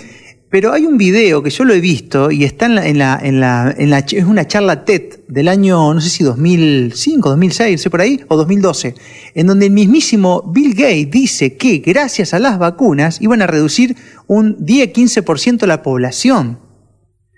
Pero 0.49 0.71
hay 0.71 0.85
un 0.85 0.97
video 0.97 1.43
que 1.43 1.49
yo 1.49 1.65
lo 1.65 1.73
he 1.73 1.81
visto 1.81 2.31
y 2.31 2.45
está 2.45 2.67
en 2.67 2.75
la, 2.75 2.87
en 2.87 2.99
la, 2.99 3.75
en 3.77 3.89
la, 3.89 3.99
es 3.99 4.23
una 4.23 4.47
charla 4.47 4.85
TED 4.85 5.19
del 5.27 5.49
año, 5.49 5.93
no 5.93 5.99
sé 5.99 6.09
si 6.09 6.23
2005, 6.23 7.29
2006, 7.29 7.71
no 7.79 7.83
sé 7.83 7.89
por 7.89 7.99
ahí, 7.99 8.21
o 8.29 8.37
2012, 8.37 8.95
en 9.33 9.47
donde 9.47 9.65
el 9.65 9.73
mismísimo 9.73 10.43
Bill 10.53 10.73
Gates 10.73 11.11
dice 11.11 11.57
que 11.57 11.79
gracias 11.79 12.33
a 12.33 12.39
las 12.39 12.59
vacunas 12.59 13.21
iban 13.21 13.41
a 13.41 13.47
reducir 13.47 13.97
un 14.27 14.57
10-15% 14.65 15.65
la 15.65 15.83
población. 15.83 16.59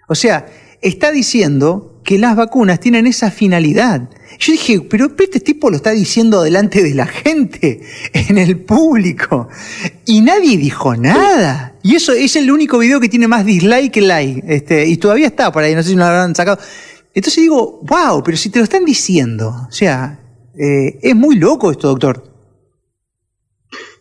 O 0.07 0.13
sea, 0.13 0.45
está 0.81 1.11
diciendo 1.11 1.99
que 2.03 2.17
las 2.17 2.35
vacunas 2.35 2.79
tienen 2.79 3.07
esa 3.07 3.31
finalidad. 3.31 4.09
Yo 4.39 4.53
dije, 4.53 4.81
pero 4.81 5.11
este 5.17 5.39
tipo 5.39 5.69
lo 5.69 5.75
está 5.75 5.91
diciendo 5.91 6.41
delante 6.41 6.81
de 6.81 6.95
la 6.95 7.05
gente, 7.05 7.81
en 8.13 8.37
el 8.37 8.59
público. 8.61 9.49
Y 10.05 10.21
nadie 10.21 10.57
dijo 10.57 10.95
nada. 10.95 11.75
Y 11.83 11.95
eso 11.95 12.13
es 12.13 12.35
el 12.35 12.49
único 12.51 12.77
video 12.77 12.99
que 12.99 13.09
tiene 13.09 13.27
más 13.27 13.45
dislike 13.45 13.91
que 13.91 14.01
like. 14.01 14.43
Este, 14.47 14.87
y 14.87 14.97
todavía 14.97 15.27
está 15.27 15.51
por 15.51 15.63
ahí, 15.63 15.75
no 15.75 15.83
sé 15.83 15.89
si 15.89 15.95
lo 15.95 16.05
habrán 16.05 16.35
sacado. 16.35 16.59
Entonces 17.13 17.41
digo, 17.41 17.81
wow, 17.83 18.23
pero 18.23 18.37
si 18.37 18.49
te 18.49 18.59
lo 18.59 18.63
están 18.63 18.85
diciendo. 18.85 19.53
O 19.67 19.71
sea, 19.71 20.19
eh, 20.57 20.99
es 21.01 21.15
muy 21.15 21.35
loco 21.35 21.71
esto, 21.71 21.89
doctor. 21.89 22.23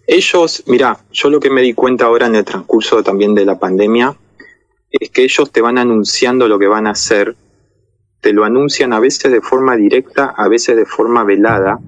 Ellos, 0.07 0.62
mira, 0.67 1.05
yo 1.12 1.29
lo 1.29 1.41
que 1.41 1.51
me 1.51 1.61
di 1.61 1.75
cuenta 1.75 2.07
ahora 2.07 2.27
en 2.27 2.37
el 2.37 2.45
transcurso 2.45 3.03
también 3.03 3.35
de 3.35 3.45
la 3.45 3.59
pandemia 3.59 4.17
es 4.90 5.11
que 5.11 5.22
ellos 5.22 5.51
te 5.53 5.61
van 5.61 5.79
anunciando 5.79 6.48
lo 6.48 6.59
que 6.59 6.66
van 6.66 6.87
a 6.87 6.90
hacer 6.90 7.37
te 8.20 8.33
lo 8.33 8.44
anuncian 8.44 8.92
a 8.92 9.01
veces 9.01 9.31
de 9.31 9.40
forma 9.40 9.77
directa, 9.77 10.35
a 10.37 10.48
veces 10.48 10.77
de 10.77 10.87
forma 10.87 11.24
velada, 11.24 11.79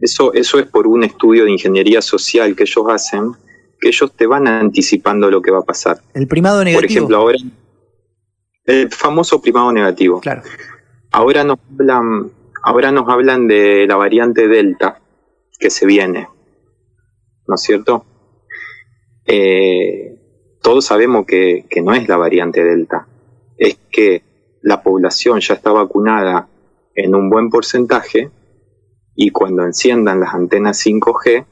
Eso, 0.00 0.32
eso 0.34 0.58
es 0.58 0.66
por 0.66 0.86
un 0.86 1.04
estudio 1.04 1.44
de 1.44 1.52
ingeniería 1.52 2.02
social 2.02 2.54
que 2.56 2.64
ellos 2.64 2.84
hacen, 2.88 3.32
que 3.80 3.88
ellos 3.88 4.12
te 4.14 4.26
van 4.26 4.46
anticipando 4.46 5.30
lo 5.30 5.40
que 5.40 5.50
va 5.50 5.60
a 5.60 5.64
pasar. 5.64 5.98
El 6.14 6.26
primado 6.26 6.58
negativo. 6.64 6.80
Por 6.80 6.90
ejemplo, 6.90 7.16
ahora 7.16 7.38
el 8.66 8.90
famoso 8.90 9.40
primado 9.40 9.72
negativo. 9.72 10.20
Claro. 10.20 10.42
Ahora 11.12 11.44
nos 11.44 11.58
hablan, 11.70 12.30
ahora 12.62 12.90
nos 12.90 13.08
hablan 13.08 13.46
de 13.46 13.86
la 13.86 13.96
variante 13.96 14.48
Delta 14.48 15.00
que 15.58 15.70
se 15.70 15.86
viene, 15.86 16.28
¿no 17.46 17.54
es 17.54 17.62
cierto? 17.62 18.04
Eh, 19.26 20.03
todos 20.64 20.86
sabemos 20.86 21.26
que, 21.26 21.66
no 21.84 21.92
es 21.92 22.08
la 22.08 22.16
variante 22.16 22.64
Delta, 22.64 23.06
es 23.58 23.78
que 23.92 24.22
la 24.62 24.82
población 24.82 25.40
ya 25.40 25.52
está 25.52 25.70
vacunada 25.72 26.48
en 26.94 27.14
un 27.14 27.28
buen 27.28 27.50
porcentaje 27.50 28.30
y 29.14 29.28
cuando 29.28 29.62
enciendan 29.64 30.20
las 30.20 30.32
antenas 30.32 30.82
5G 30.86 31.44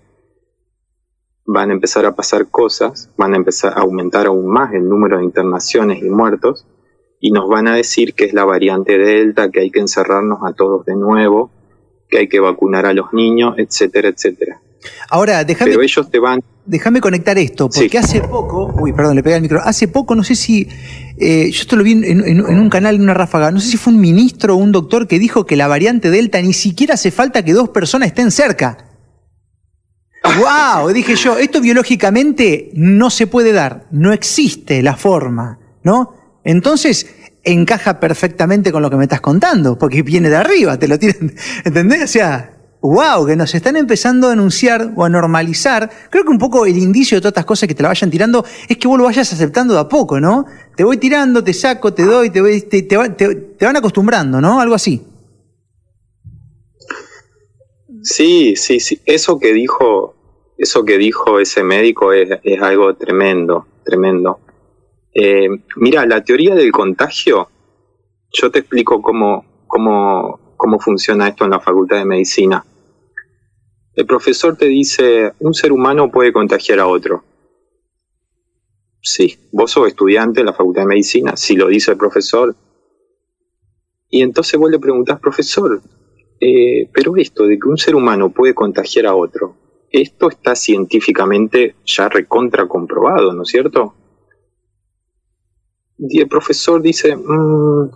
van 1.45 1.69
a 1.69 1.75
empezar 1.75 2.07
a 2.07 2.17
pasar 2.17 2.49
cosas, 2.49 3.11
van 3.19 3.35
a 3.35 3.37
empezar 3.37 3.75
a 3.77 3.83
aumentar 3.83 4.27
aún 4.27 4.47
más 4.47 4.73
el 4.73 4.89
número 4.89 5.19
de 5.19 5.25
internaciones 5.25 6.03
y 6.03 6.09
muertos 6.09 6.67
y 7.21 7.33
nos 7.33 7.51
van 7.51 7.69
a 7.69 7.77
decir 7.77 8.15
que 8.15 8.25
es 8.25 8.33
la 8.33 8.47
variante 8.47 8.97
Delta, 8.97 9.51
que 9.51 9.61
hay 9.61 9.71
que 9.71 9.81
encerrarnos 9.81 10.39
a 10.43 10.55
todos 10.55 10.87
de 10.87 10.97
nuevo, 10.97 11.51
que 12.09 12.17
hay 12.17 12.29
que 12.29 12.41
vacunar 12.41 12.87
a 12.87 12.95
los 12.95 13.13
niños, 13.13 13.57
etcétera, 13.59 14.09
etcétera. 14.09 14.63
Ahora, 15.09 15.45
déjame. 15.45 15.71
Pero 15.71 15.83
ellos 15.83 16.11
te 16.11 16.19
van. 16.19 16.41
Déjame 16.65 17.01
conectar 17.01 17.37
esto, 17.39 17.69
porque 17.69 17.99
hace 17.99 18.21
poco, 18.21 18.73
uy, 18.81 18.93
perdón, 18.93 19.17
le 19.17 19.23
pegué 19.25 19.35
el 19.35 19.43
micro, 19.43 19.61
hace 19.65 19.89
poco, 19.89 20.15
no 20.15 20.23
sé 20.23 20.37
si, 20.37 20.69
eh, 21.19 21.51
yo 21.51 21.61
esto 21.61 21.75
lo 21.75 21.83
vi 21.83 21.91
en, 21.91 22.41
un 22.41 22.71
canal, 22.71 22.95
en 22.95 23.03
una 23.03 23.15
ráfaga, 23.15 23.51
no 23.51 23.59
sé 23.59 23.69
si 23.69 23.77
fue 23.77 23.93
un 23.93 24.01
ministro 24.01 24.55
o 24.55 24.59
un 24.59 24.71
doctor 24.71 25.09
que 25.09 25.19
dijo 25.19 25.45
que 25.45 25.57
la 25.57 25.67
variante 25.67 26.09
Delta 26.09 26.41
ni 26.41 26.53
siquiera 26.53 26.95
hace 26.95 27.11
falta 27.11 27.45
que 27.45 27.53
dos 27.53 27.71
personas 27.71 28.09
estén 28.09 28.31
cerca. 28.31 28.79
¡Wow! 30.23 30.93
Dije 30.93 31.17
yo, 31.17 31.37
esto 31.37 31.61
biológicamente 31.61 32.71
no 32.75 33.11
se 33.11 33.27
puede 33.27 33.53
dar, 33.53 33.89
no 33.91 34.13
existe 34.13 34.85
la 34.85 34.95
forma, 34.95 35.59
¿no? 35.83 36.15
Entonces, 36.45 37.09
encaja 37.43 37.99
perfectamente 37.99 38.71
con 38.71 38.83
lo 38.83 38.91
que 38.91 38.97
me 38.97 39.05
estás 39.05 39.21
contando, 39.21 39.77
porque 39.77 40.03
viene 40.03 40.31
de 40.31 40.37
arriba, 40.37 40.79
te 40.79 40.87
lo 40.87 40.97
tiran, 40.97 41.35
¿entendés? 41.65 42.05
O 42.05 42.07
sea, 42.07 42.62
wow, 42.83 43.25
que 43.25 43.37
nos 43.37 43.55
están 43.55 43.77
empezando 43.77 44.29
a 44.29 44.33
anunciar 44.33 44.93
o 44.97 45.05
a 45.05 45.09
normalizar. 45.09 45.89
Creo 46.11 46.25
que 46.25 46.31
un 46.31 46.39
poco 46.39 46.67
el 46.67 46.77
indicio 46.77 47.17
de 47.17 47.21
todas 47.23 47.31
estas 47.31 47.45
cosas 47.45 47.69
que 47.69 47.75
te 47.75 47.83
la 47.83 47.89
vayan 47.89 48.11
tirando 48.11 48.45
es 48.69 48.77
que 48.77 48.89
vos 48.89 48.99
lo 48.99 49.05
vayas 49.05 49.33
aceptando 49.33 49.73
de 49.73 49.81
a 49.81 49.89
poco, 49.89 50.21
¿no? 50.21 50.45
Te 50.77 50.83
voy 50.83 50.99
tirando, 50.99 51.43
te 51.43 51.55
saco, 51.55 51.95
te 51.95 52.03
doy, 52.03 52.31
te, 52.31 52.41
voy, 52.41 52.61
te, 52.63 52.83
te, 52.83 52.97
van 52.97 53.77
acostumbrando, 53.77 54.41
¿no? 54.41 54.61
Algo 54.61 54.75
así. 54.75 55.01
Sí, 58.03 58.57
sí, 58.57 58.81
sí. 58.81 59.01
Eso 59.07 59.39
que 59.39 59.53
dijo, 59.53 60.17
eso 60.59 60.85
que 60.85 60.99
dijo 60.99 61.39
ese 61.39 61.63
médico 61.63 62.13
es, 62.13 62.31
algo 62.61 62.95
tremendo, 62.95 63.65
tremendo. 63.85 64.41
Eh, 65.15 65.49
mira, 65.77 66.05
la 66.05 66.25
teoría 66.25 66.57
del 66.57 66.73
contagio, 66.73 67.49
yo 68.33 68.51
te 68.51 68.59
explico 68.59 69.01
cómo, 69.01 69.45
cómo, 69.69 70.57
cómo 70.57 70.81
funciona 70.81 71.29
esto 71.29 71.45
en 71.45 71.51
la 71.51 71.61
Facultad 71.61 71.99
de 71.99 72.07
Medicina. 72.07 72.65
El 73.95 74.07
profesor 74.07 74.57
te 74.57 74.67
dice, 74.67 75.33
un 75.41 75.53
ser 75.53 75.73
humano 75.73 76.11
puede 76.11 76.33
contagiar 76.33 76.81
a 76.81 76.87
otro. 76.87 77.25
Sí, 79.03 79.37
vos 79.51 79.71
sos 79.71 79.89
estudiante 79.89 80.41
en 80.41 80.47
la 80.47 80.55
Facultad 80.55 80.83
de 80.83 80.89
Medicina, 80.89 81.37
si 81.37 81.57
lo 81.57 81.69
dice 81.69 81.91
el 81.91 81.99
profesor. 81.99 82.57
Y 84.09 84.23
entonces 84.23 84.59
vos 84.59 84.71
le 84.71 84.79
preguntás, 84.79 85.21
profesor, 85.21 85.83
eh, 86.41 86.89
pero 86.93 87.17
esto 87.17 87.47
de 87.47 87.59
que 87.59 87.69
un 87.69 87.77
ser 87.77 87.95
humano 87.95 88.33
puede 88.33 88.55
contagiar 88.55 89.07
a 89.07 89.15
otro, 89.15 89.57
esto 89.91 90.31
está 90.31 90.55
científicamente 90.55 91.77
ya 91.85 92.09
recontra 92.09 92.67
comprobado, 92.67 93.35
¿no 93.35 93.43
es 93.43 93.49
cierto? 93.49 93.95
Y 95.99 96.21
el 96.21 96.29
profesor 96.29 96.81
dice, 96.81 97.15
mm, 97.15 97.91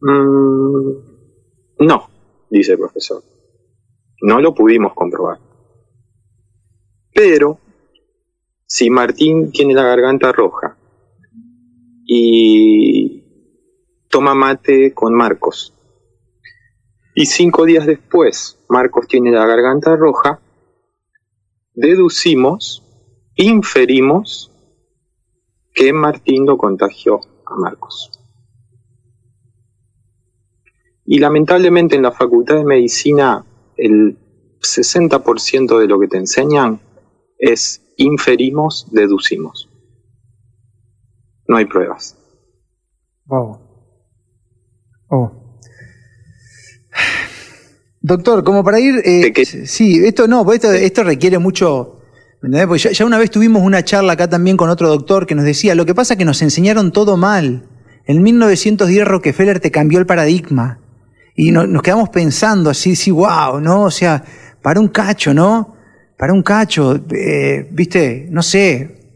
mm, 0.00 0.92
no, 1.80 2.10
dice 2.50 2.72
el 2.72 2.78
profesor. 2.78 3.22
No 4.20 4.40
lo 4.40 4.54
pudimos 4.54 4.94
comprobar. 4.94 5.38
Pero, 7.14 7.58
si 8.66 8.90
Martín 8.90 9.50
tiene 9.50 9.74
la 9.74 9.82
garganta 9.82 10.32
roja 10.32 10.76
y 12.04 13.24
toma 14.08 14.34
mate 14.34 14.92
con 14.94 15.14
Marcos, 15.14 15.74
y 17.14 17.26
cinco 17.26 17.64
días 17.64 17.86
después 17.86 18.58
Marcos 18.68 19.08
tiene 19.08 19.32
la 19.32 19.46
garganta 19.46 19.96
roja, 19.96 20.40
deducimos, 21.74 22.84
inferimos 23.34 24.52
que 25.74 25.92
Martín 25.92 26.46
lo 26.46 26.56
contagió 26.56 27.20
a 27.46 27.56
Marcos. 27.56 28.12
Y 31.04 31.18
lamentablemente 31.18 31.96
en 31.96 32.02
la 32.02 32.12
Facultad 32.12 32.56
de 32.56 32.64
Medicina 32.64 33.44
el 33.78 34.18
60% 34.60 35.78
de 35.78 35.86
lo 35.86 35.98
que 35.98 36.08
te 36.08 36.18
enseñan 36.18 36.80
es 37.38 37.82
inferimos, 37.96 38.88
deducimos. 38.90 39.68
No 41.46 41.56
hay 41.56 41.64
pruebas. 41.64 42.16
Oh. 43.26 43.58
Doctor, 48.00 48.44
como 48.44 48.62
para 48.62 48.80
ir... 48.80 49.02
Eh, 49.04 49.32
sí, 49.44 50.04
esto 50.04 50.28
no, 50.28 50.44
pues 50.44 50.62
esto, 50.62 50.72
esto 50.72 51.04
requiere 51.04 51.38
mucho... 51.38 51.94
Pues 52.40 52.82
ya, 52.84 53.04
una 53.04 53.18
vez 53.18 53.30
tuvimos 53.32 53.62
una 53.62 53.84
charla 53.84 54.12
acá 54.12 54.28
también 54.28 54.56
con 54.56 54.70
otro 54.70 54.88
doctor 54.88 55.26
que 55.26 55.34
nos 55.34 55.44
decía, 55.44 55.74
lo 55.74 55.84
que 55.86 55.94
pasa 55.94 56.14
es 56.14 56.18
que 56.18 56.24
nos 56.24 56.40
enseñaron 56.40 56.92
todo 56.92 57.16
mal. 57.16 57.68
En 58.06 58.22
1910 58.22 59.08
Rockefeller 59.08 59.58
te 59.58 59.72
cambió 59.72 59.98
el 59.98 60.06
paradigma. 60.06 60.80
Y 61.38 61.52
nos 61.52 61.82
quedamos 61.82 62.08
pensando 62.08 62.68
así, 62.68 62.96
sí, 62.96 63.12
wow, 63.12 63.60
¿no? 63.60 63.84
O 63.84 63.90
sea, 63.92 64.24
para 64.60 64.80
un 64.80 64.88
cacho, 64.88 65.32
¿no? 65.32 65.72
Para 66.16 66.32
un 66.32 66.42
cacho, 66.42 67.00
eh, 67.12 67.64
viste, 67.70 68.26
no 68.28 68.42
sé. 68.42 69.12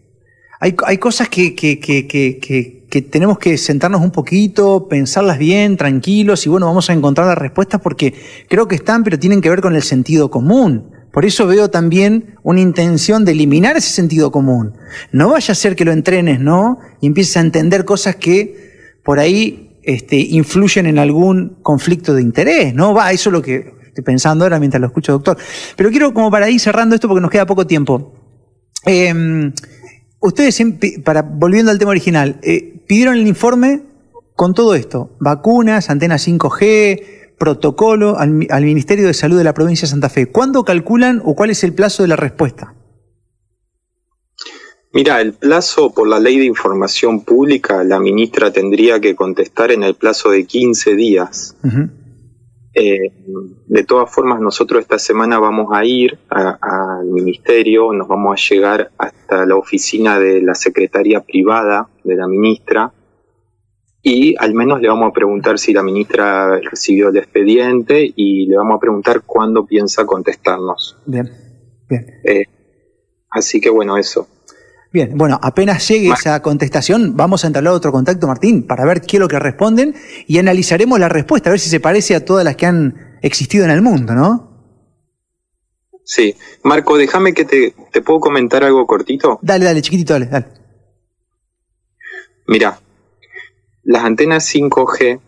Hay, 0.61 0.77
hay 0.87 0.99
cosas 0.99 1.29
que, 1.29 1.57
que, 1.57 1.81
que, 1.81 2.07
que, 2.07 3.03
tenemos 3.03 3.41
que 3.41 3.59
sentarnos 3.59 4.01
un 4.01 4.13
poquito, 4.13 4.87
pensarlas 4.87 5.37
bien, 5.37 5.77
tranquilos, 5.77 6.47
y 6.47 6.49
bueno, 6.49 6.67
vamos 6.67 6.89
a 6.91 6.93
encontrar 6.93 7.27
las 7.27 7.37
respuestas 7.37 7.81
porque 7.81 8.15
creo 8.49 8.69
que 8.69 8.77
están, 8.77 9.03
pero 9.03 9.19
tienen 9.19 9.41
que 9.41 9.51
ver 9.51 9.61
con 9.61 9.75
el 9.75 9.83
sentido 9.83 10.31
común. 10.31 10.93
Por 11.13 11.25
eso 11.25 11.49
veo 11.49 11.71
también 11.71 12.37
una 12.45 12.61
intención 12.61 13.25
de 13.25 13.33
eliminar 13.33 13.77
ese 13.77 13.91
sentido 13.91 14.31
común. 14.31 14.75
No 15.11 15.31
vaya 15.31 15.51
a 15.51 15.57
ser 15.57 15.75
que 15.75 15.85
lo 15.85 15.91
entrenes, 15.91 16.39
¿no? 16.39 16.79
Y 17.01 17.09
empieces 17.09 17.37
a 17.37 17.41
entender 17.41 17.85
cosas 17.85 18.15
que 18.15 19.01
por 19.03 19.19
ahí 19.19 19.72
este, 19.83 20.17
influyen 20.17 20.87
en 20.87 20.99
algún 20.99 21.59
conflicto 21.63 22.15
de 22.15 22.23
interés, 22.23 22.75
¿no? 22.75 22.95
Va, 22.95 23.13
eso 23.13 23.31
es 23.31 23.33
lo 23.33 23.43
que 23.43 23.75
estoy 23.87 24.05
pensando 24.05 24.45
ahora 24.45 24.59
mientras 24.59 24.81
lo 24.81 24.87
escucho, 24.87 25.13
doctor. 25.13 25.37
Pero 25.77 25.91
quiero 25.91 26.15
como 26.15 26.31
para 26.31 26.49
ir 26.49 26.61
cerrando 26.61 26.95
esto 26.95 27.09
porque 27.09 27.21
nos 27.21 27.31
queda 27.31 27.47
poco 27.47 27.67
tiempo. 27.67 28.15
Em, 28.85 29.53
ustedes, 30.21 30.63
para, 31.05 31.23
volviendo 31.23 31.71
al 31.71 31.79
tema 31.79 31.91
original, 31.91 32.39
eh, 32.43 32.83
pidieron 32.87 33.17
el 33.17 33.27
informe 33.27 33.83
con 34.35 34.55
todo 34.55 34.75
esto, 34.75 35.17
vacunas, 35.21 35.91
antenas 35.91 36.27
5G, 36.27 37.37
protocolo 37.39 38.19
al, 38.19 38.47
al 38.51 38.65
Ministerio 38.65 39.07
de 39.07 39.15
Salud 39.15 39.37
de 39.37 39.45
la 39.45 39.55
provincia 39.55 39.87
de 39.87 39.91
Santa 39.91 40.09
Fe. 40.09 40.27
¿Cuándo 40.27 40.65
calculan 40.65 41.21
o 41.25 41.35
cuál 41.35 41.51
es 41.51 41.65
el 41.65 41.75
plazo 41.75 42.03
de 42.03 42.09
la 42.09 42.17
respuesta? 42.17 42.75
Mira, 44.95 45.21
el 45.21 45.33
plazo 45.33 45.93
por 45.93 46.07
la 46.07 46.21
ley 46.21 46.39
de 46.39 46.45
información 46.45 47.25
pública, 47.25 47.83
la 47.83 47.99
ministra 47.99 48.53
tendría 48.53 49.01
que 49.01 49.15
contestar 49.15 49.73
en 49.73 49.83
el 49.83 49.95
plazo 49.95 50.31
de 50.31 50.45
15 50.45 50.95
días. 50.95 51.57
Eh, 52.75 53.13
de 53.67 53.85
todas 53.85 54.11
formas, 54.11 54.41
nosotros 54.41 54.83
esta 54.83 54.99
semana 54.99 55.39
vamos 55.39 55.69
a 55.73 55.85
ir 55.85 56.19
al 56.29 57.07
ministerio, 57.07 57.93
nos 57.93 58.07
vamos 58.07 58.33
a 58.33 58.55
llegar 58.55 58.91
hasta 58.99 59.47
la 59.47 59.57
oficina 59.57 60.19
de 60.19 60.43
la 60.43 60.55
secretaría 60.55 61.21
privada 61.21 61.89
de 62.05 62.17
la 62.17 62.29
ministra 62.29 62.93
y 64.03 64.35
al 64.39 64.53
menos 64.53 64.81
le 64.81 64.89
vamos 64.89 65.11
a 65.11 65.13
preguntar 65.13 65.59
si 65.59 65.73
la 65.73 65.83
ministra 65.83 66.59
recibió 66.59 67.11
el 67.11 67.17
expediente 67.17 68.13
y 68.15 68.47
le 68.47 68.57
vamos 68.57 68.77
a 68.77 68.81
preguntar 68.81 69.23
cuándo 69.23 69.65
piensa 69.65 70.05
contestarnos. 70.05 70.99
Bien, 71.07 71.31
bien. 71.89 72.07
Eh, 72.25 72.45
así 73.31 73.61
que 73.61 73.71
bueno, 73.71 73.97
eso. 73.97 74.27
Bien, 74.93 75.17
bueno, 75.17 75.39
apenas 75.43 75.89
llegue 75.89 76.11
esa 76.11 76.43
contestación, 76.43 77.17
vamos 77.17 77.45
a 77.45 77.47
entablar 77.47 77.73
otro 77.73 77.93
contacto, 77.93 78.27
Martín, 78.27 78.67
para 78.67 78.85
ver 78.85 79.01
qué 79.01 79.17
es 79.17 79.21
lo 79.21 79.29
que 79.29 79.39
responden 79.39 79.95
y 80.27 80.39
analizaremos 80.39 81.01
la 81.01 81.09
respuesta, 81.09 81.49
a 81.49 81.53
ver 81.53 81.61
si 81.61 81.71
se 81.71 81.81
parece 81.81 82.15
a 82.15 82.25
todas 82.25 82.45
las 82.45 82.57
que 82.57 82.67
han 82.67 83.19
existido 83.23 83.65
en 83.65 83.71
el 83.71 83.81
mundo, 83.81 84.15
¿no? 84.15 84.53
Sí. 86.05 86.37
Marco, 86.63 86.99
déjame 86.99 87.33
que 87.33 87.45
te, 87.45 87.75
te 87.91 88.03
puedo 88.03 88.21
comentar 88.21 88.65
algo 88.65 88.87
cortito. 88.87 89.39
Dale, 89.41 89.65
dale, 89.65 89.81
chiquitito, 89.81 90.13
dale, 90.13 90.27
dale. 90.27 90.47
Mira, 92.47 92.79
las 93.85 94.05
antenas 94.05 94.55
5G 94.55 95.21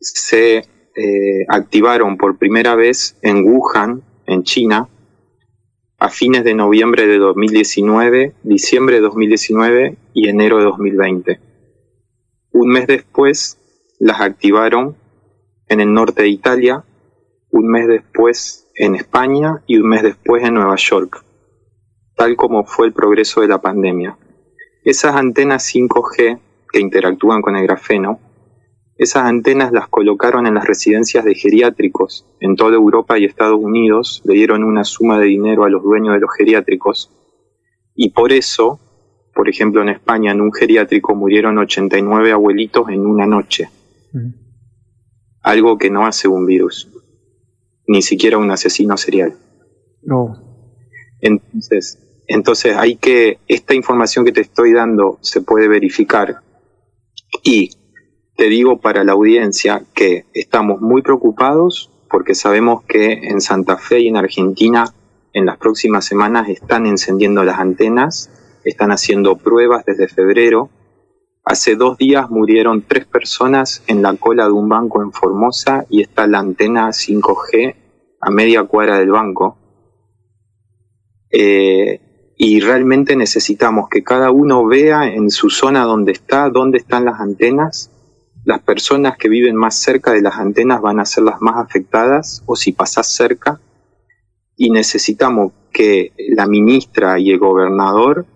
se 0.00 0.56
eh, 0.56 1.46
activaron 1.48 2.16
por 2.16 2.38
primera 2.38 2.74
vez 2.74 3.16
en 3.22 3.44
Wuhan 3.44 4.02
en 4.26 4.42
China, 4.42 4.88
a 6.02 6.08
fines 6.08 6.42
de 6.42 6.52
noviembre 6.52 7.06
de 7.06 7.16
2019, 7.16 8.34
diciembre 8.42 8.96
de 8.96 9.02
2019 9.02 9.96
y 10.12 10.28
enero 10.28 10.58
de 10.58 10.64
2020. 10.64 11.40
Un 12.50 12.70
mes 12.70 12.88
después 12.88 13.56
las 14.00 14.20
activaron 14.20 14.96
en 15.68 15.78
el 15.78 15.92
norte 15.94 16.22
de 16.22 16.28
Italia, 16.28 16.82
un 17.52 17.68
mes 17.68 17.86
después 17.86 18.66
en 18.74 18.96
España 18.96 19.62
y 19.68 19.76
un 19.76 19.90
mes 19.90 20.02
después 20.02 20.42
en 20.42 20.54
Nueva 20.54 20.74
York, 20.74 21.24
tal 22.16 22.34
como 22.34 22.64
fue 22.64 22.86
el 22.86 22.92
progreso 22.92 23.40
de 23.40 23.46
la 23.46 23.62
pandemia. 23.62 24.18
Esas 24.82 25.14
antenas 25.14 25.72
5G 25.72 26.40
que 26.72 26.80
interactúan 26.80 27.42
con 27.42 27.54
el 27.54 27.62
grafeno 27.62 28.18
esas 28.96 29.24
antenas 29.24 29.72
las 29.72 29.88
colocaron 29.88 30.46
en 30.46 30.54
las 30.54 30.66
residencias 30.66 31.24
de 31.24 31.34
geriátricos 31.34 32.26
en 32.40 32.56
toda 32.56 32.76
Europa 32.76 33.18
y 33.18 33.24
Estados 33.24 33.58
Unidos, 33.60 34.22
le 34.24 34.34
dieron 34.34 34.64
una 34.64 34.84
suma 34.84 35.18
de 35.18 35.26
dinero 35.26 35.64
a 35.64 35.70
los 35.70 35.82
dueños 35.82 36.14
de 36.14 36.20
los 36.20 36.30
geriátricos 36.36 37.10
y 37.94 38.10
por 38.10 38.32
eso, 38.32 38.80
por 39.34 39.48
ejemplo 39.48 39.82
en 39.82 39.88
España, 39.88 40.32
en 40.32 40.40
un 40.40 40.52
geriátrico 40.52 41.14
murieron 41.14 41.58
89 41.58 42.32
abuelitos 42.32 42.88
en 42.88 43.06
una 43.06 43.26
noche. 43.26 43.70
Algo 45.42 45.78
que 45.78 45.90
no 45.90 46.06
hace 46.06 46.28
un 46.28 46.46
virus, 46.46 46.88
ni 47.86 48.02
siquiera 48.02 48.38
un 48.38 48.50
asesino 48.50 48.96
serial. 48.96 49.34
No. 50.02 50.34
Entonces, 51.20 51.98
entonces 52.26 52.76
hay 52.76 52.96
que, 52.96 53.38
esta 53.48 53.74
información 53.74 54.24
que 54.24 54.32
te 54.32 54.40
estoy 54.40 54.72
dando 54.72 55.18
se 55.20 55.40
puede 55.40 55.68
verificar 55.68 56.40
y 57.42 57.70
te 58.36 58.48
digo 58.48 58.80
para 58.80 59.04
la 59.04 59.12
audiencia 59.12 59.84
que 59.94 60.26
estamos 60.32 60.80
muy 60.80 61.02
preocupados 61.02 61.90
porque 62.10 62.34
sabemos 62.34 62.84
que 62.84 63.12
en 63.12 63.40
Santa 63.40 63.78
Fe 63.78 64.00
y 64.00 64.08
en 64.08 64.16
Argentina 64.16 64.84
en 65.32 65.46
las 65.46 65.56
próximas 65.56 66.04
semanas 66.04 66.48
están 66.48 66.86
encendiendo 66.86 67.42
las 67.42 67.58
antenas, 67.58 68.30
están 68.64 68.90
haciendo 68.90 69.36
pruebas 69.36 69.84
desde 69.86 70.08
febrero. 70.08 70.68
Hace 71.44 71.74
dos 71.74 71.96
días 71.96 72.30
murieron 72.30 72.82
tres 72.82 73.06
personas 73.06 73.82
en 73.86 74.02
la 74.02 74.14
cola 74.14 74.44
de 74.44 74.52
un 74.52 74.68
banco 74.68 75.02
en 75.02 75.12
Formosa 75.12 75.86
y 75.88 76.02
está 76.02 76.26
la 76.26 76.38
antena 76.38 76.88
5G 76.88 77.74
a 78.20 78.30
media 78.30 78.64
cuadra 78.64 78.98
del 78.98 79.10
banco. 79.10 79.56
Eh, 81.30 82.34
y 82.36 82.60
realmente 82.60 83.16
necesitamos 83.16 83.88
que 83.88 84.02
cada 84.02 84.30
uno 84.30 84.66
vea 84.66 85.06
en 85.06 85.30
su 85.30 85.48
zona 85.48 85.84
donde 85.84 86.12
está, 86.12 86.50
dónde 86.50 86.78
están 86.78 87.06
las 87.06 87.20
antenas 87.20 87.91
las 88.44 88.60
personas 88.60 89.16
que 89.16 89.28
viven 89.28 89.56
más 89.56 89.76
cerca 89.76 90.12
de 90.12 90.22
las 90.22 90.36
antenas 90.36 90.80
van 90.80 90.98
a 90.98 91.04
ser 91.04 91.24
las 91.24 91.40
más 91.40 91.56
afectadas 91.56 92.42
o 92.46 92.56
si 92.56 92.72
pasás 92.72 93.08
cerca 93.08 93.60
y 94.56 94.70
necesitamos 94.70 95.52
que 95.72 96.12
la 96.34 96.46
ministra 96.46 97.18
y 97.18 97.30
el 97.30 97.38
gobernador 97.38 98.26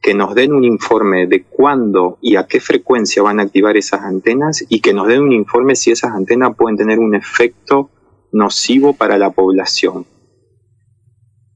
que 0.00 0.14
nos 0.14 0.34
den 0.34 0.54
un 0.54 0.64
informe 0.64 1.26
de 1.26 1.44
cuándo 1.44 2.18
y 2.22 2.36
a 2.36 2.46
qué 2.46 2.58
frecuencia 2.58 3.22
van 3.22 3.38
a 3.38 3.42
activar 3.42 3.76
esas 3.76 4.00
antenas 4.00 4.64
y 4.66 4.80
que 4.80 4.94
nos 4.94 5.08
den 5.08 5.22
un 5.22 5.32
informe 5.32 5.76
si 5.76 5.90
esas 5.90 6.12
antenas 6.12 6.56
pueden 6.56 6.78
tener 6.78 6.98
un 6.98 7.14
efecto 7.14 7.90
nocivo 8.32 8.94
para 8.94 9.18
la 9.18 9.30
población. 9.30 10.06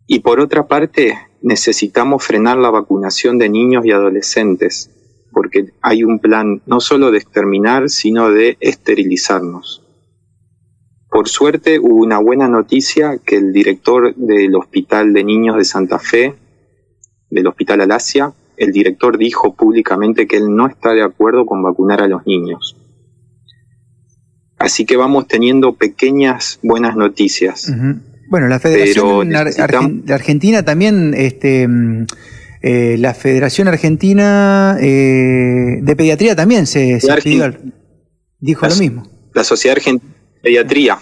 Y 0.06 0.20
por 0.20 0.40
otra 0.40 0.66
parte, 0.66 1.18
necesitamos 1.40 2.22
frenar 2.22 2.58
la 2.58 2.70
vacunación 2.70 3.38
de 3.38 3.48
niños 3.48 3.86
y 3.86 3.92
adolescentes 3.92 4.90
porque 5.34 5.66
hay 5.82 6.04
un 6.04 6.20
plan 6.20 6.62
no 6.66 6.80
solo 6.80 7.10
de 7.10 7.18
exterminar, 7.18 7.90
sino 7.90 8.30
de 8.30 8.56
esterilizarnos. 8.60 9.82
Por 11.10 11.28
suerte 11.28 11.78
hubo 11.78 11.96
una 11.96 12.18
buena 12.18 12.48
noticia 12.48 13.18
que 13.18 13.36
el 13.36 13.52
director 13.52 14.14
del 14.14 14.54
Hospital 14.56 15.12
de 15.12 15.24
Niños 15.24 15.56
de 15.56 15.64
Santa 15.64 15.98
Fe, 15.98 16.34
del 17.30 17.46
Hospital 17.46 17.82
Alasia, 17.82 18.32
el 18.56 18.72
director 18.72 19.18
dijo 19.18 19.54
públicamente 19.54 20.26
que 20.26 20.36
él 20.36 20.54
no 20.54 20.66
está 20.66 20.92
de 20.92 21.02
acuerdo 21.02 21.46
con 21.46 21.62
vacunar 21.62 22.00
a 22.02 22.08
los 22.08 22.26
niños. 22.26 22.76
Así 24.58 24.86
que 24.86 24.96
vamos 24.96 25.28
teniendo 25.28 25.74
pequeñas 25.74 26.58
buenas 26.62 26.96
noticias. 26.96 27.72
Bueno, 28.28 28.48
la 28.48 28.58
Federación 28.58 29.28
de 30.04 30.14
Argentina 30.14 30.64
también 30.64 31.14
este, 31.14 31.68
mm, 31.68 32.06
eh, 32.66 32.96
la 32.96 33.12
Federación 33.12 33.68
Argentina 33.68 34.78
eh, 34.80 35.80
de 35.82 35.96
Pediatría 35.96 36.34
también 36.34 36.66
se, 36.66 36.98
dijo 38.40 38.66
lo 38.66 38.76
mismo. 38.76 39.06
La 39.34 39.44
Sociedad 39.44 39.76
Argentina 39.76 40.14
de 40.36 40.40
Pediatría. 40.40 40.98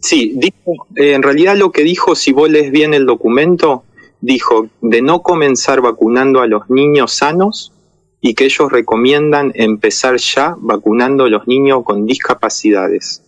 Sí, 0.00 0.32
dijo, 0.36 0.86
eh, 0.96 1.12
en 1.12 1.22
realidad 1.22 1.54
lo 1.54 1.70
que 1.70 1.82
dijo, 1.82 2.14
si 2.14 2.32
vos 2.32 2.48
lees 2.48 2.70
bien 2.70 2.94
el 2.94 3.04
documento, 3.04 3.84
dijo 4.22 4.70
de 4.80 5.02
no 5.02 5.20
comenzar 5.20 5.82
vacunando 5.82 6.40
a 6.40 6.46
los 6.46 6.70
niños 6.70 7.12
sanos 7.12 7.74
y 8.22 8.32
que 8.32 8.46
ellos 8.46 8.72
recomiendan 8.72 9.52
empezar 9.54 10.16
ya 10.16 10.56
vacunando 10.58 11.24
a 11.24 11.28
los 11.28 11.46
niños 11.46 11.82
con 11.84 12.06
discapacidades. 12.06 13.22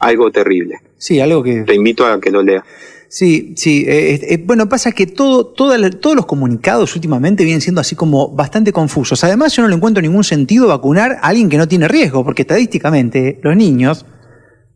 Algo 0.00 0.32
terrible. 0.32 0.80
Sí, 0.98 1.20
algo 1.20 1.44
que... 1.44 1.62
Te 1.62 1.76
invito 1.76 2.04
a 2.04 2.20
que 2.20 2.32
lo 2.32 2.42
leas. 2.42 2.64
Sí, 3.12 3.54
sí. 3.56 3.84
Eh, 3.88 4.20
eh, 4.22 4.44
bueno, 4.46 4.68
pasa 4.68 4.92
que 4.92 5.04
todo, 5.04 5.44
todos 5.44 5.80
los 6.14 6.26
comunicados 6.26 6.94
últimamente 6.94 7.42
vienen 7.42 7.60
siendo 7.60 7.80
así 7.80 7.96
como 7.96 8.28
bastante 8.28 8.72
confusos. 8.72 9.24
Además, 9.24 9.52
yo 9.52 9.64
no 9.64 9.68
le 9.68 9.74
encuentro 9.74 10.00
ningún 10.00 10.22
sentido 10.22 10.68
vacunar 10.68 11.18
a 11.20 11.26
alguien 11.26 11.48
que 11.48 11.58
no 11.58 11.66
tiene 11.66 11.88
riesgo, 11.88 12.24
porque 12.24 12.42
estadísticamente 12.42 13.40
los 13.42 13.56
niños 13.56 14.06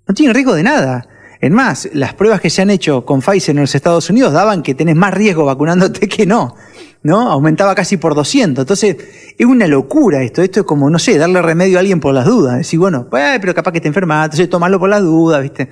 no 0.09 0.15
tienen 0.15 0.35
riesgo 0.35 0.53
de 0.53 0.65
nada. 0.65 1.07
Es 1.41 1.53
más, 1.53 1.89
las 1.93 2.15
pruebas 2.15 2.41
que 2.41 2.51
se 2.51 2.61
han 2.61 2.71
hecho 2.71 3.07
con 3.07 3.23
Pfizer 3.23 3.55
en 3.55 3.61
los 3.61 3.75
Estados 3.77 4.11
Unidos 4.11 4.33
daban 4.33 4.65
que 4.65 4.75
tenés 4.75 4.97
más 4.97 5.15
riesgo 5.15 5.45
vacunándote 5.45 6.09
que 6.09 6.27
no. 6.27 6.57
¿No? 7.05 7.31
Aumentaba 7.31 7.77
casi 7.77 7.99
por 7.99 8.17
200. 8.17 8.63
Entonces, 8.63 8.97
es 9.39 9.47
una 9.47 9.69
locura 9.69 10.25
esto. 10.25 10.43
Esto 10.43 10.61
es 10.61 10.67
como, 10.67 10.91
no 10.91 10.99
sé, 10.99 11.19
darle 11.19 11.41
remedio 11.41 11.77
a 11.77 11.81
alguien 11.81 12.01
por 12.01 12.13
las 12.13 12.27
dudas. 12.27 12.57
Decir, 12.57 12.81
bueno, 12.81 13.07
pues, 13.09 13.39
pero 13.39 13.55
capaz 13.55 13.71
que 13.71 13.81
te 13.81 13.87
enfermas, 13.87 14.25
entonces 14.25 14.51
tomalo 14.51 14.81
por 14.81 14.89
las 14.89 15.03
dudas, 15.03 15.41
¿viste? 15.41 15.69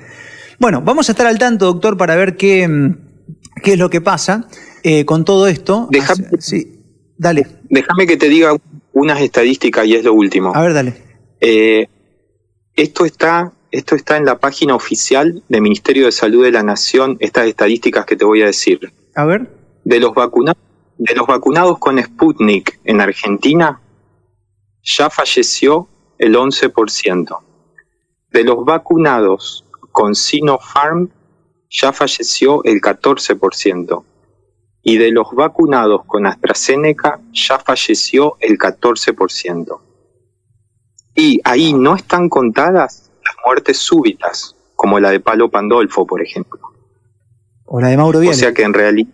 Bueno, 0.62 0.80
vamos 0.80 1.08
a 1.08 1.12
estar 1.12 1.26
al 1.26 1.40
tanto, 1.40 1.66
doctor, 1.66 1.96
para 1.96 2.14
ver 2.14 2.36
qué, 2.36 2.68
mm, 2.68 2.94
qué 3.64 3.72
es 3.72 3.78
lo 3.80 3.90
que 3.90 4.00
pasa 4.00 4.46
eh, 4.84 5.04
con 5.04 5.24
todo 5.24 5.48
esto. 5.48 5.88
Déjame, 5.90 6.28
sí, 6.38 6.78
dale. 7.18 7.48
Déjame 7.64 8.06
que 8.06 8.16
te 8.16 8.28
diga 8.28 8.56
unas 8.92 9.20
estadísticas 9.20 9.84
y 9.86 9.96
es 9.96 10.04
lo 10.04 10.14
último. 10.14 10.54
A 10.54 10.62
ver, 10.62 10.72
dale. 10.72 10.94
Eh, 11.40 11.88
esto 12.76 13.04
está 13.04 13.52
esto 13.72 13.96
está 13.96 14.16
en 14.16 14.24
la 14.24 14.38
página 14.38 14.76
oficial 14.76 15.42
del 15.48 15.62
Ministerio 15.62 16.04
de 16.06 16.12
Salud 16.12 16.44
de 16.44 16.52
la 16.52 16.62
Nación, 16.62 17.16
estas 17.18 17.48
estadísticas 17.48 18.06
que 18.06 18.14
te 18.14 18.24
voy 18.24 18.42
a 18.42 18.46
decir. 18.46 18.92
A 19.16 19.24
ver. 19.24 19.50
De 19.82 19.98
los, 19.98 20.12
de 20.14 21.14
los 21.16 21.26
vacunados 21.26 21.78
con 21.80 22.00
Sputnik 22.00 22.78
en 22.84 23.00
Argentina, 23.00 23.80
ya 24.80 25.10
falleció 25.10 25.88
el 26.18 26.36
11%. 26.36 27.38
De 28.30 28.44
los 28.44 28.64
vacunados 28.64 29.61
con 29.92 30.14
Sinopharm 30.14 31.10
ya 31.70 31.92
falleció 31.92 32.62
el 32.64 32.80
14%. 32.80 34.04
Y 34.82 34.98
de 34.98 35.12
los 35.12 35.28
vacunados 35.32 36.04
con 36.06 36.26
AstraZeneca 36.26 37.20
ya 37.32 37.58
falleció 37.58 38.36
el 38.40 38.58
14%. 38.58 39.80
Y 41.14 41.40
ahí 41.44 41.72
no 41.72 41.94
están 41.94 42.28
contadas 42.28 43.12
las 43.24 43.34
muertes 43.46 43.78
súbitas, 43.78 44.56
como 44.74 44.98
la 44.98 45.10
de 45.10 45.20
Palo 45.20 45.50
Pandolfo, 45.50 46.06
por 46.06 46.22
ejemplo. 46.22 46.60
O 47.64 47.80
la 47.80 47.88
de 47.88 47.96
Mauro 47.96 48.18
Viale. 48.18 48.34
O 48.34 48.38
sea 48.38 48.52
que 48.52 48.62
en 48.62 48.74
realidad, 48.74 49.12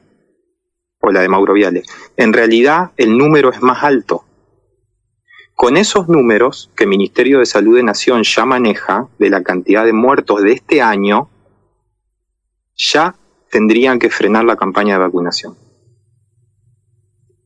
o 1.01 1.11
la 1.13 1.21
de 1.21 1.29
Mauro 1.29 1.53
Viale. 1.53 1.83
En 2.17 2.33
realidad 2.33 2.93
el 2.97 3.17
número 3.19 3.51
es 3.51 3.61
más 3.61 3.85
alto. 3.85 4.25
Con 5.59 5.77
esos 5.77 6.09
números 6.09 6.71
que 6.77 6.85
el 6.85 6.91
Ministerio 6.91 7.41
de 7.41 7.45
Salud 7.45 7.75
de 7.75 7.83
Nación 7.83 8.23
ya 8.23 8.45
maneja 8.45 9.09
de 9.19 9.29
la 9.29 9.43
cantidad 9.43 9.85
de 9.85 9.93
muertos 9.93 10.41
de 10.45 10.53
este 10.53 10.81
año, 10.81 11.31
ya 12.77 13.17
tendrían 13.51 13.99
que 13.99 14.09
frenar 14.09 14.45
la 14.45 14.55
campaña 14.55 14.95
de 14.95 15.01
vacunación. 15.01 15.57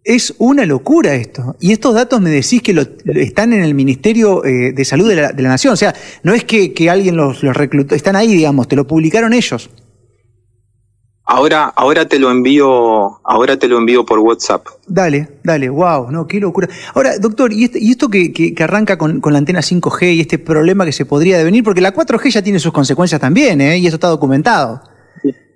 Es 0.04 0.34
una 0.36 0.66
locura 0.66 1.14
esto. 1.14 1.56
Y 1.58 1.72
estos 1.72 1.94
datos 1.94 2.20
me 2.20 2.28
decís 2.28 2.60
que 2.60 2.74
lo, 2.74 2.82
están 3.14 3.54
en 3.54 3.62
el 3.64 3.72
Ministerio 3.72 4.44
eh, 4.44 4.72
de 4.72 4.84
Salud 4.84 5.08
de 5.08 5.14
la, 5.14 5.32
Nación. 5.32 5.72
O 5.72 5.76
sea, 5.76 5.94
no 6.22 6.34
es 6.34 6.44
que, 6.44 6.90
alguien 6.90 7.16
los, 7.16 7.42
los 7.42 7.56
reclutó, 7.56 7.94
están 7.94 8.16
ahí, 8.16 8.34
digamos, 8.34 8.68
te 8.68 8.76
lo 8.76 8.86
publicaron 8.86 9.32
ellos. 9.32 9.70
Ahora, 11.24 11.72
ahora 11.76 12.06
te 12.06 12.18
lo 12.18 12.30
envío, 12.30 13.20
ahora 13.24 13.56
te 13.56 13.68
lo 13.68 13.78
envío 13.78 14.04
por 14.04 14.18
WhatsApp. 14.18 14.66
Dale, 14.86 15.28
dale, 15.44 15.68
wow, 15.68 16.10
no, 16.10 16.26
qué 16.26 16.40
locura. 16.40 16.68
Ahora, 16.94 17.16
doctor, 17.18 17.52
y, 17.52 17.64
este, 17.64 17.78
esto 17.78 18.08
que, 18.08 18.32
que, 18.32 18.62
arranca 18.62 18.98
con, 18.98 19.20
con, 19.20 19.32
la 19.32 19.38
antena 19.38 19.60
5G 19.60 20.14
y 20.14 20.20
este 20.20 20.38
problema 20.38 20.84
que 20.84 20.92
se 20.92 21.06
podría 21.06 21.38
devenir, 21.38 21.62
porque 21.62 21.80
la 21.80 21.94
4G 21.94 22.30
ya 22.30 22.42
tiene 22.42 22.58
sus 22.58 22.72
consecuencias 22.72 23.20
también, 23.20 23.60
¿eh? 23.60 23.78
y 23.78 23.86
eso 23.86 23.96
está 23.96 24.08
documentado. 24.08 24.82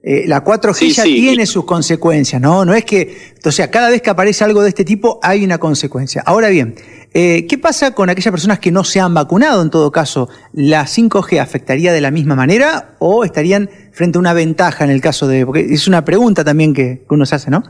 Eh, 0.09 0.22
la 0.28 0.44
4G 0.44 0.92
ya 0.92 1.02
tiene 1.02 1.46
sus 1.46 1.64
consecuencias, 1.64 2.40
¿no? 2.40 2.64
No 2.64 2.74
es 2.74 2.84
que, 2.84 3.34
o 3.44 3.50
sea, 3.50 3.72
cada 3.72 3.90
vez 3.90 4.02
que 4.02 4.11
aparece 4.11 4.44
algo 4.44 4.62
de 4.62 4.68
este 4.68 4.84
tipo 4.84 5.18
hay 5.20 5.44
una 5.44 5.59
consecuencia. 5.59 6.22
Ahora 6.24 6.48
bien, 6.48 6.76
eh, 7.12 7.44
¿qué 7.48 7.59
pasa 7.59 7.92
con 7.92 8.09
aquellas 8.09 8.30
personas 8.30 8.61
que 8.61 8.70
no 8.70 8.84
se 8.84 9.00
han 9.00 9.14
vacunado 9.14 9.62
en 9.62 9.70
todo 9.70 9.90
caso? 9.90 10.28
¿La 10.52 10.84
5G 10.84 11.40
afectaría 11.40 11.92
de 11.92 12.00
la 12.00 12.12
misma 12.12 12.36
manera 12.36 12.94
o 13.00 13.24
estarían 13.24 13.68
frente 13.90 14.18
a 14.18 14.20
una 14.20 14.32
ventaja 14.32 14.84
en 14.84 14.90
el 14.90 15.00
caso 15.00 15.26
de... 15.26 15.44
Porque 15.44 15.62
es 15.62 15.88
una 15.88 16.04
pregunta 16.04 16.44
también 16.44 16.72
que, 16.72 17.04
uno 17.11 17.26
se 17.26 17.34
hace, 17.34 17.50
¿no? 17.50 17.64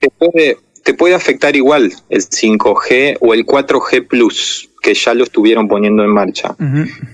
Te 0.00 0.10
puede, 0.10 0.58
te 0.82 0.92
puede 0.92 1.14
afectar 1.14 1.54
igual 1.54 1.92
el 2.08 2.20
5G 2.20 3.18
o 3.20 3.32
el 3.32 3.46
4G 3.46 4.08
Plus 4.08 4.70
que 4.84 4.92
ya 4.92 5.14
lo 5.14 5.24
estuvieron 5.24 5.66
poniendo 5.66 6.04
en 6.04 6.10
marcha. 6.10 6.54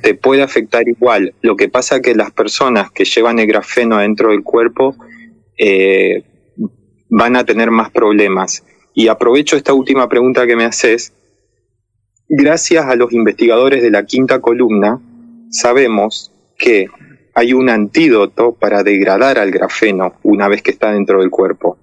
Te 0.03 0.15
puede 0.15 0.43
afectar 0.43 0.89
igual. 0.89 1.35
Lo 1.41 1.55
que 1.55 1.69
pasa 1.69 1.97
es 1.97 2.03
que 2.03 2.17
las 2.17 2.33
personas 2.33 2.91
que 2.91 3.05
llevan 3.05 3.39
el 3.39 3.47
grafeno 3.47 3.99
dentro 3.99 4.33
del 4.33 4.43
cuerpo 4.43 4.97
eh, 5.57 6.25
van 7.09 7.37
a 7.37 7.45
tener 7.45 7.71
más 7.71 7.91
problemas. 7.93 8.65
Y 8.93 9.07
aprovecho 9.07 9.57
esta 9.57 9.73
última 9.73 10.09
pregunta 10.09 10.49
que 10.49 10.57
me 10.57 10.65
haces. 10.65 11.13
Gracias 12.29 12.87
a 12.87 12.97
los 12.97 13.13
investigadores 13.13 13.83
de 13.83 13.91
la 13.93 14.05
quinta 14.05 14.41
columna, 14.41 15.01
sabemos 15.51 16.33
que 16.59 16.87
hay 17.35 17.53
un 17.53 17.71
antídoto 17.71 18.53
para 18.53 18.83
degradar 18.83 19.39
al 19.39 19.53
grafeno 19.53 20.15
una 20.25 20.49
vez 20.49 20.61
que 20.61 20.73
está 20.73 20.91
dentro 20.91 21.21
del 21.21 21.31
cuerpo. 21.31 21.79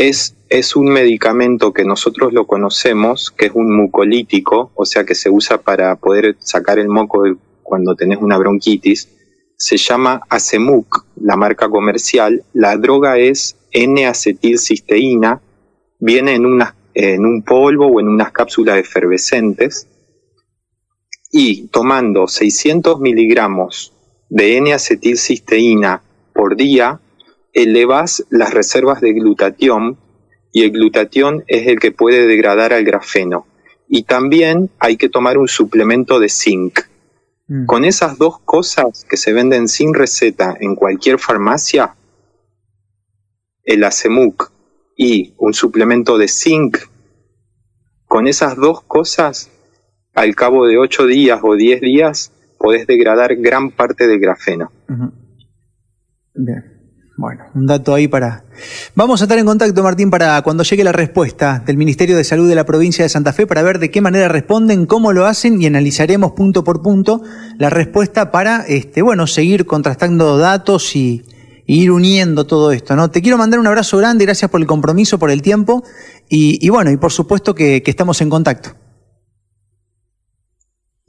Es 0.00 0.38
es 0.48 0.76
un 0.76 0.86
medicamento 0.86 1.72
que 1.72 1.84
nosotros 1.84 2.32
lo 2.32 2.46
conocemos, 2.46 3.30
que 3.30 3.46
es 3.46 3.52
un 3.54 3.74
mucolítico, 3.76 4.72
o 4.74 4.86
sea 4.86 5.04
que 5.04 5.14
se 5.14 5.28
usa 5.28 5.58
para 5.58 5.96
poder 5.96 6.36
sacar 6.38 6.78
el 6.78 6.88
moco 6.88 7.22
cuando 7.62 7.94
tenés 7.94 8.18
una 8.18 8.38
bronquitis. 8.38 9.10
Se 9.56 9.76
llama 9.76 10.22
Acemuc, 10.30 11.04
la 11.16 11.36
marca 11.36 11.68
comercial. 11.68 12.44
La 12.54 12.76
droga 12.78 13.18
es 13.18 13.56
N-acetilcisteína, 13.72 15.42
viene 15.98 16.34
en, 16.34 16.46
una, 16.46 16.74
en 16.94 17.26
un 17.26 17.42
polvo 17.42 17.88
o 17.88 18.00
en 18.00 18.08
unas 18.08 18.32
cápsulas 18.32 18.78
efervescentes. 18.78 19.86
Y 21.30 21.66
tomando 21.68 22.26
600 22.26 23.00
miligramos 23.00 23.92
de 24.30 24.56
N-acetilcisteína 24.56 26.02
por 26.32 26.56
día, 26.56 27.00
elevas 27.62 28.24
las 28.30 28.54
reservas 28.54 29.00
de 29.00 29.12
glutatión 29.12 29.98
y 30.52 30.62
el 30.62 30.70
glutatión 30.70 31.44
es 31.48 31.66
el 31.66 31.80
que 31.80 31.92
puede 31.92 32.26
degradar 32.26 32.72
al 32.72 32.84
grafeno. 32.84 33.46
Y 33.88 34.04
también 34.04 34.70
hay 34.78 34.96
que 34.96 35.08
tomar 35.08 35.38
un 35.38 35.48
suplemento 35.48 36.20
de 36.20 36.28
zinc. 36.28 36.80
Mm. 37.48 37.66
Con 37.66 37.84
esas 37.84 38.16
dos 38.16 38.38
cosas 38.38 39.04
que 39.08 39.16
se 39.16 39.32
venden 39.32 39.66
sin 39.68 39.92
receta 39.92 40.56
en 40.60 40.76
cualquier 40.76 41.18
farmacia, 41.18 41.96
el 43.64 43.84
Acemuc 43.84 44.52
y 44.96 45.34
un 45.38 45.52
suplemento 45.52 46.16
de 46.16 46.28
zinc, 46.28 46.78
con 48.06 48.26
esas 48.26 48.56
dos 48.56 48.82
cosas, 48.82 49.50
al 50.14 50.34
cabo 50.34 50.66
de 50.66 50.78
8 50.78 51.06
días 51.06 51.40
o 51.42 51.54
10 51.54 51.80
días, 51.80 52.32
podés 52.58 52.86
degradar 52.86 53.36
gran 53.36 53.70
parte 53.70 54.06
del 54.06 54.18
grafeno. 54.18 54.72
Bien. 56.34 56.77
Bueno, 57.18 57.46
un 57.52 57.66
dato 57.66 57.94
ahí 57.94 58.06
para... 58.06 58.44
Vamos 58.94 59.20
a 59.20 59.24
estar 59.24 59.36
en 59.36 59.44
contacto, 59.44 59.82
Martín, 59.82 60.08
para 60.08 60.40
cuando 60.42 60.62
llegue 60.62 60.84
la 60.84 60.92
respuesta 60.92 61.60
del 61.66 61.76
Ministerio 61.76 62.16
de 62.16 62.22
Salud 62.22 62.48
de 62.48 62.54
la 62.54 62.64
provincia 62.64 63.04
de 63.04 63.08
Santa 63.08 63.32
Fe 63.32 63.44
para 63.44 63.60
ver 63.64 63.80
de 63.80 63.90
qué 63.90 64.00
manera 64.00 64.28
responden, 64.28 64.86
cómo 64.86 65.12
lo 65.12 65.26
hacen 65.26 65.60
y 65.60 65.66
analizaremos 65.66 66.30
punto 66.32 66.62
por 66.62 66.80
punto 66.80 67.20
la 67.58 67.70
respuesta 67.70 68.30
para, 68.30 68.64
este, 68.68 69.02
bueno, 69.02 69.26
seguir 69.26 69.66
contrastando 69.66 70.38
datos 70.38 70.94
y, 70.94 71.24
ir 71.66 71.90
uniendo 71.90 72.46
todo 72.46 72.70
esto, 72.70 72.94
¿no? 72.94 73.10
Te 73.10 73.20
quiero 73.20 73.36
mandar 73.36 73.58
un 73.58 73.66
abrazo 73.66 73.98
grande, 73.98 74.24
gracias 74.24 74.48
por 74.48 74.60
el 74.60 74.68
compromiso, 74.68 75.18
por 75.18 75.32
el 75.32 75.42
tiempo 75.42 75.82
y, 76.28 76.66
bueno, 76.68 76.92
y 76.92 76.98
por 76.98 77.10
supuesto 77.10 77.52
que, 77.52 77.82
que 77.82 77.90
estamos 77.90 78.20
en 78.20 78.30
contacto. 78.30 78.70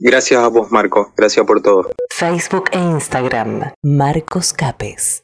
Gracias 0.00 0.42
a 0.42 0.48
vos, 0.48 0.72
Marco. 0.72 1.12
Gracias 1.16 1.46
por 1.46 1.62
todo. 1.62 1.88
Facebook 2.10 2.64
e 2.72 2.78
Instagram, 2.78 3.70
Marcos 3.82 4.52
Capes. 4.52 5.22